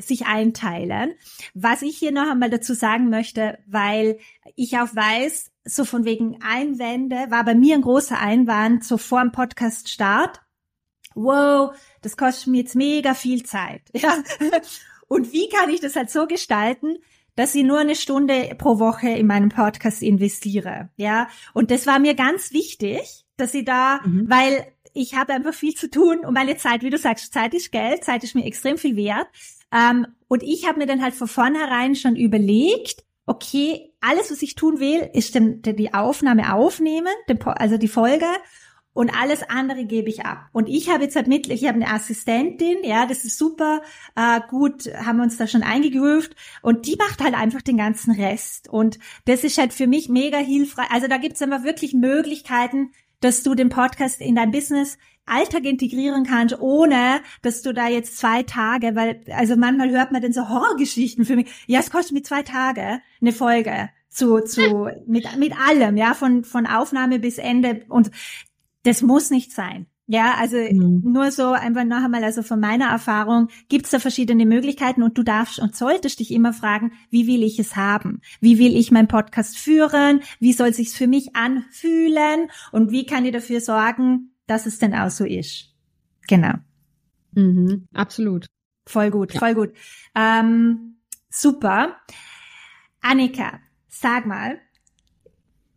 sich 0.00 0.26
einteilen. 0.26 1.14
Was 1.54 1.82
ich 1.82 1.98
hier 1.98 2.12
noch 2.12 2.30
einmal 2.30 2.50
dazu 2.50 2.74
sagen 2.74 3.10
möchte, 3.10 3.58
weil 3.66 4.18
ich 4.54 4.78
auch 4.78 4.94
weiß, 4.94 5.50
so 5.64 5.84
von 5.84 6.04
wegen 6.04 6.38
Einwände, 6.40 7.16
war 7.30 7.44
bei 7.44 7.56
mir 7.56 7.74
ein 7.74 7.82
großer 7.82 8.20
Einwand, 8.20 8.84
so 8.84 8.96
vor 8.96 9.22
dem 9.22 9.32
Podcast-Start. 9.32 10.40
Wow, 11.16 11.74
das 12.00 12.16
kostet 12.16 12.46
mir 12.46 12.58
jetzt 12.58 12.76
mega 12.76 13.14
viel 13.14 13.42
Zeit. 13.42 13.82
Ja. 13.92 14.22
Und 15.12 15.34
wie 15.34 15.50
kann 15.50 15.68
ich 15.68 15.80
das 15.80 15.94
halt 15.94 16.08
so 16.08 16.26
gestalten, 16.26 16.96
dass 17.36 17.54
ich 17.54 17.64
nur 17.64 17.80
eine 17.80 17.96
Stunde 17.96 18.54
pro 18.56 18.78
Woche 18.78 19.10
in 19.10 19.26
meinen 19.26 19.50
Podcast 19.50 20.02
investiere, 20.02 20.88
ja? 20.96 21.28
Und 21.52 21.70
das 21.70 21.86
war 21.86 21.98
mir 21.98 22.14
ganz 22.14 22.54
wichtig, 22.54 23.26
dass 23.36 23.52
ich 23.52 23.66
da, 23.66 24.00
mhm. 24.06 24.24
weil 24.30 24.66
ich 24.94 25.14
habe 25.14 25.34
einfach 25.34 25.52
viel 25.52 25.74
zu 25.74 25.90
tun 25.90 26.20
und 26.24 26.32
meine 26.32 26.56
Zeit, 26.56 26.82
wie 26.82 26.88
du 26.88 26.96
sagst, 26.96 27.34
Zeit 27.34 27.52
ist 27.52 27.72
Geld, 27.72 28.04
Zeit 28.04 28.24
ist 28.24 28.34
mir 28.34 28.46
extrem 28.46 28.78
viel 28.78 28.96
wert. 28.96 29.26
Ähm, 29.70 30.06
und 30.28 30.42
ich 30.42 30.66
habe 30.66 30.78
mir 30.78 30.86
dann 30.86 31.02
halt 31.02 31.12
von 31.12 31.28
vornherein 31.28 31.94
schon 31.94 32.16
überlegt, 32.16 33.04
okay, 33.26 33.92
alles, 34.00 34.30
was 34.30 34.40
ich 34.40 34.54
tun 34.54 34.80
will, 34.80 35.10
ist 35.12 35.34
den, 35.34 35.60
die 35.60 35.92
Aufnahme 35.92 36.54
aufnehmen, 36.54 37.12
also 37.44 37.76
die 37.76 37.88
Folge 37.88 38.26
und 38.94 39.10
alles 39.10 39.42
andere 39.48 39.84
gebe 39.84 40.08
ich 40.08 40.24
ab. 40.24 40.48
Und 40.52 40.68
ich 40.68 40.90
habe 40.90 41.04
jetzt 41.04 41.16
halt 41.16 41.26
mit, 41.26 41.48
ich 41.48 41.66
habe 41.66 41.76
eine 41.76 41.90
Assistentin, 41.90 42.78
ja, 42.84 43.06
das 43.06 43.24
ist 43.24 43.38
super 43.38 43.82
äh, 44.16 44.40
gut, 44.48 44.92
haben 44.94 45.16
wir 45.16 45.22
uns 45.24 45.38
da 45.38 45.46
schon 45.46 45.62
eingegroovt 45.62 46.36
und 46.60 46.86
die 46.86 46.96
macht 46.96 47.22
halt 47.22 47.34
einfach 47.34 47.62
den 47.62 47.78
ganzen 47.78 48.12
Rest. 48.12 48.68
Und 48.68 48.98
das 49.24 49.44
ist 49.44 49.58
halt 49.58 49.72
für 49.72 49.86
mich 49.86 50.08
mega 50.08 50.38
hilfreich. 50.38 50.90
Also 50.90 51.08
da 51.08 51.16
gibt 51.16 51.36
es 51.36 51.42
einfach 51.42 51.64
wirklich 51.64 51.94
Möglichkeiten, 51.94 52.92
dass 53.20 53.42
du 53.42 53.54
den 53.54 53.70
Podcast 53.70 54.20
in 54.20 54.34
dein 54.34 54.50
Business 54.50 54.98
Alltag 55.24 55.64
integrieren 55.64 56.24
kannst, 56.24 56.60
ohne 56.60 57.20
dass 57.42 57.62
du 57.62 57.72
da 57.72 57.88
jetzt 57.88 58.18
zwei 58.18 58.42
Tage, 58.42 58.96
weil, 58.96 59.22
also 59.32 59.56
manchmal 59.56 59.90
hört 59.90 60.10
man 60.10 60.20
dann 60.20 60.32
so 60.32 60.48
Horrorgeschichten 60.48 61.24
für 61.24 61.36
mich. 61.36 61.48
Ja, 61.66 61.80
es 61.80 61.90
kostet 61.90 62.12
mir 62.12 62.22
zwei 62.22 62.42
Tage 62.42 63.00
eine 63.20 63.32
Folge 63.32 63.90
zu, 64.08 64.40
zu, 64.40 64.90
mit, 65.06 65.36
mit 65.38 65.58
allem, 65.58 65.96
ja, 65.96 66.14
von, 66.14 66.44
von 66.44 66.66
Aufnahme 66.66 67.20
bis 67.20 67.38
Ende. 67.38 67.84
Und 67.88 68.10
das 68.84 69.02
muss 69.02 69.30
nicht 69.30 69.52
sein. 69.52 69.86
Ja, 70.08 70.34
also 70.38 70.56
mhm. 70.56 71.00
nur 71.04 71.30
so 71.30 71.52
einfach 71.52 71.84
noch 71.84 72.04
einmal, 72.04 72.24
also 72.24 72.42
von 72.42 72.60
meiner 72.60 72.86
Erfahrung 72.86 73.48
gibt 73.68 73.86
es 73.86 73.92
da 73.92 73.98
verschiedene 73.98 74.44
Möglichkeiten 74.44 75.02
und 75.02 75.16
du 75.16 75.22
darfst 75.22 75.58
und 75.58 75.76
solltest 75.76 76.18
dich 76.18 76.32
immer 76.32 76.52
fragen, 76.52 76.92
wie 77.10 77.26
will 77.26 77.42
ich 77.42 77.58
es 77.58 77.76
haben? 77.76 78.20
Wie 78.40 78.58
will 78.58 78.76
ich 78.76 78.90
meinen 78.90 79.08
Podcast 79.08 79.56
führen? 79.56 80.20
Wie 80.40 80.52
soll 80.52 80.74
sich's 80.74 80.94
für 80.94 81.06
mich 81.06 81.36
anfühlen? 81.36 82.50
Und 82.72 82.90
wie 82.90 83.06
kann 83.06 83.24
ich 83.24 83.32
dafür 83.32 83.60
sorgen, 83.60 84.34
dass 84.46 84.66
es 84.66 84.78
denn 84.78 84.94
auch 84.94 85.10
so 85.10 85.24
ist? 85.24 85.72
Genau. 86.28 86.54
Mhm, 87.34 87.86
absolut. 87.94 88.46
Voll 88.86 89.10
gut, 89.10 89.32
ja. 89.32 89.38
voll 89.38 89.54
gut. 89.54 89.72
Ähm, 90.14 90.96
super. 91.30 91.96
Annika, 93.00 93.60
sag 93.88 94.26
mal, 94.26 94.58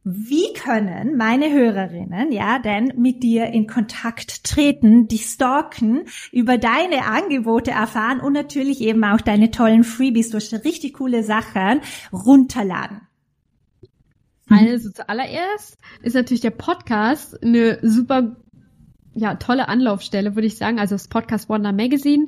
wie 0.08 0.54
können 0.54 1.18
meine 1.18 1.52
Hörerinnen 1.52 2.32
ja 2.32 2.60
denn 2.60 2.94
mit 2.96 3.24
dir 3.24 3.48
in 3.48 3.66
Kontakt 3.66 4.44
treten, 4.44 5.08
dich 5.08 5.26
stalken, 5.26 6.06
über 6.32 6.60
deine 6.60 7.06
Angebote 7.06 7.72
erfahren 7.72 8.20
und 8.20 8.34
natürlich 8.34 8.82
eben 8.82 9.04
auch 9.04 9.20
deine 9.20 9.50
tollen 9.50 9.84
Freebies 9.84 10.30
durch 10.30 10.54
richtig 10.54 10.94
coole 10.94 11.24
Sachen 11.24 11.82
runterladen? 12.14 13.02
Also 14.48 14.92
zuallererst 14.92 15.80
ist 16.04 16.14
natürlich 16.14 16.42
der 16.42 16.52
Podcast 16.52 17.42
eine 17.42 17.80
super 17.82 18.36
ja, 19.16 19.36
tolle 19.36 19.68
Anlaufstelle, 19.70 20.36
würde 20.36 20.48
ich 20.48 20.58
sagen. 20.58 20.78
Also 20.78 20.94
das 20.94 21.08
Podcast 21.08 21.50
Wonder 21.50 21.72
Magazine. 21.72 22.28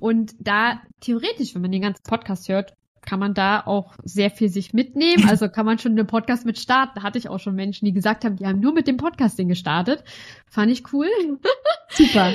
Und 0.00 0.34
da 0.38 0.80
theoretisch, 1.00 1.54
wenn 1.54 1.62
man 1.62 1.72
den 1.72 1.82
ganzen 1.82 2.04
Podcast 2.04 2.48
hört, 2.48 2.72
kann 3.08 3.20
man 3.20 3.32
da 3.32 3.62
auch 3.64 3.94
sehr 4.04 4.30
viel 4.30 4.50
sich 4.50 4.74
mitnehmen. 4.74 5.26
Also 5.30 5.48
kann 5.48 5.64
man 5.64 5.78
schon 5.78 5.92
einen 5.92 6.06
Podcast 6.06 6.44
mit 6.44 6.58
starten. 6.58 6.92
Da 6.96 7.02
hatte 7.02 7.16
ich 7.16 7.30
auch 7.30 7.38
schon 7.38 7.54
Menschen, 7.54 7.86
die 7.86 7.94
gesagt 7.94 8.22
haben, 8.22 8.36
die 8.36 8.44
haben 8.44 8.60
nur 8.60 8.74
mit 8.74 8.86
dem 8.86 8.98
Podcasting 8.98 9.48
gestartet. 9.48 10.04
Fand 10.46 10.70
ich 10.70 10.92
cool. 10.92 11.06
Super. 11.88 12.34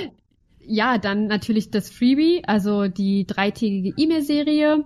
Ja, 0.66 0.98
dann 0.98 1.28
natürlich 1.28 1.70
das 1.70 1.92
Freebie, 1.92 2.42
also 2.48 2.88
die 2.88 3.28
dreitägige 3.28 3.94
E-Mail-Serie. 3.96 4.84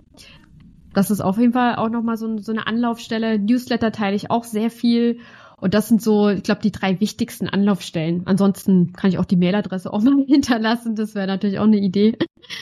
Das 0.93 1.09
ist 1.09 1.21
auf 1.21 1.37
jeden 1.37 1.53
Fall 1.53 1.77
auch 1.77 1.89
nochmal 1.89 2.17
so, 2.17 2.37
so 2.37 2.51
eine 2.51 2.67
Anlaufstelle. 2.67 3.39
Newsletter 3.39 3.93
teile 3.93 4.17
ich 4.17 4.29
auch 4.29 4.43
sehr 4.43 4.69
viel. 4.69 5.19
Und 5.59 5.73
das 5.73 5.87
sind 5.87 6.01
so, 6.01 6.29
ich 6.29 6.43
glaube, 6.43 6.61
die 6.61 6.71
drei 6.71 6.99
wichtigsten 6.99 7.49
Anlaufstellen. 7.49 8.21
Ansonsten 8.25 8.93
kann 8.93 9.09
ich 9.09 9.17
auch 9.17 9.25
die 9.25 9.35
Mailadresse 9.35 9.91
auch 9.93 10.01
mal 10.01 10.25
hinterlassen. 10.27 10.95
Das 10.95 11.15
wäre 11.15 11.27
natürlich 11.27 11.59
auch 11.59 11.65
eine 11.65 11.77
Idee. 11.77 12.17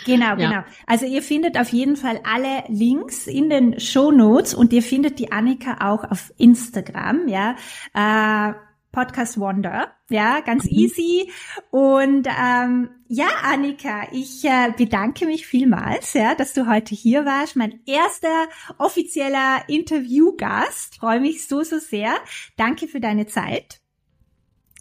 Genau, 0.05 0.25
ja. 0.25 0.35
genau. 0.35 0.61
Also 0.87 1.05
ihr 1.05 1.21
findet 1.21 1.59
auf 1.59 1.69
jeden 1.69 1.95
Fall 1.95 2.19
alle 2.23 2.63
Links 2.69 3.27
in 3.27 3.49
den 3.49 3.79
Show 3.79 4.11
Notes 4.11 4.53
und 4.53 4.73
ihr 4.73 4.81
findet 4.81 5.19
die 5.19 5.31
Annika 5.31 5.91
auch 5.91 6.09
auf 6.09 6.33
Instagram, 6.37 7.27
ja. 7.27 7.55
Äh, 7.93 8.53
Podcast 8.95 9.37
Wonder. 9.37 9.91
Ja, 10.09 10.39
ganz 10.39 10.63
mhm. 10.63 10.69
easy. 10.71 11.31
Und 11.69 12.27
ähm, 12.27 12.89
ja, 13.09 13.27
Annika, 13.43 14.07
ich 14.13 14.45
äh, 14.45 14.71
bedanke 14.75 15.25
mich 15.25 15.45
vielmals, 15.45 16.13
ja, 16.13 16.33
dass 16.33 16.53
du 16.53 16.65
heute 16.67 16.95
hier 16.95 17.25
warst. 17.25 17.57
Mein 17.57 17.81
erster 17.85 18.47
offizieller 18.77 19.67
Interviewgast. 19.67 20.95
Freue 20.95 21.19
mich 21.19 21.45
so, 21.45 21.61
so 21.61 21.77
sehr. 21.77 22.15
Danke 22.55 22.87
für 22.87 23.01
deine 23.01 23.27
Zeit. 23.27 23.81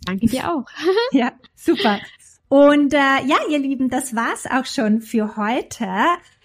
Danke 0.07 0.27
dir 0.27 0.55
auch. 0.55 0.65
ja, 1.13 1.33
super. 1.57 1.99
Und 2.49 2.95
äh, 2.95 2.97
ja, 2.97 3.39
ihr 3.51 3.59
Lieben, 3.59 3.89
das 3.89 4.15
war's 4.15 4.47
auch 4.47 4.67
schon 4.67 5.01
für 5.01 5.37
heute. 5.37 5.89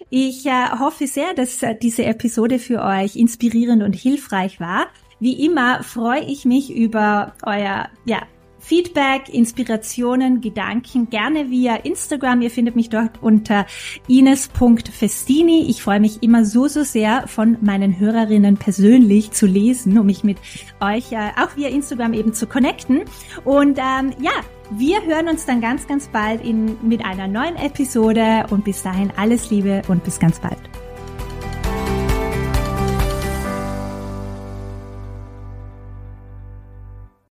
Ich 0.08 0.44
äh, 0.44 0.70
hoffe 0.76 1.06
sehr, 1.06 1.34
dass 1.34 1.62
äh, 1.62 1.76
diese 1.80 2.04
Episode 2.04 2.58
für 2.58 2.82
euch 2.82 3.14
inspirierend 3.14 3.84
und 3.84 3.94
hilfreich 3.94 4.58
war. 4.58 4.88
Wie 5.20 5.44
immer 5.44 5.82
freue 5.82 6.24
ich 6.24 6.44
mich 6.44 6.74
über 6.74 7.34
euer 7.44 7.88
ja, 8.06 8.22
Feedback, 8.60 9.28
Inspirationen, 9.28 10.40
Gedanken 10.40 11.10
gerne 11.10 11.50
via 11.50 11.76
Instagram. 11.76 12.42
Ihr 12.42 12.50
findet 12.50 12.76
mich 12.76 12.88
dort 12.88 13.22
unter 13.22 13.66
ines.festini. 14.06 15.66
Ich 15.68 15.82
freue 15.82 16.00
mich 16.00 16.22
immer 16.22 16.44
so, 16.44 16.68
so 16.68 16.82
sehr 16.82 17.26
von 17.26 17.56
meinen 17.60 17.98
Hörerinnen 17.98 18.56
persönlich 18.56 19.32
zu 19.32 19.46
lesen, 19.46 19.98
um 19.98 20.06
mich 20.06 20.24
mit 20.24 20.38
euch 20.80 21.12
äh, 21.12 21.30
auch 21.36 21.56
via 21.56 21.68
Instagram 21.68 22.12
eben 22.12 22.32
zu 22.32 22.46
connecten. 22.46 23.02
Und 23.44 23.78
ähm, 23.78 24.12
ja, 24.20 24.32
wir 24.70 25.02
hören 25.04 25.28
uns 25.28 25.46
dann 25.46 25.60
ganz, 25.60 25.86
ganz 25.86 26.08
bald 26.08 26.44
in, 26.44 26.76
mit 26.86 27.04
einer 27.04 27.26
neuen 27.26 27.56
Episode 27.56 28.46
und 28.50 28.64
bis 28.64 28.82
dahin 28.82 29.12
alles 29.16 29.50
Liebe 29.50 29.82
und 29.88 30.04
bis 30.04 30.18
ganz 30.18 30.38
bald. 30.38 30.79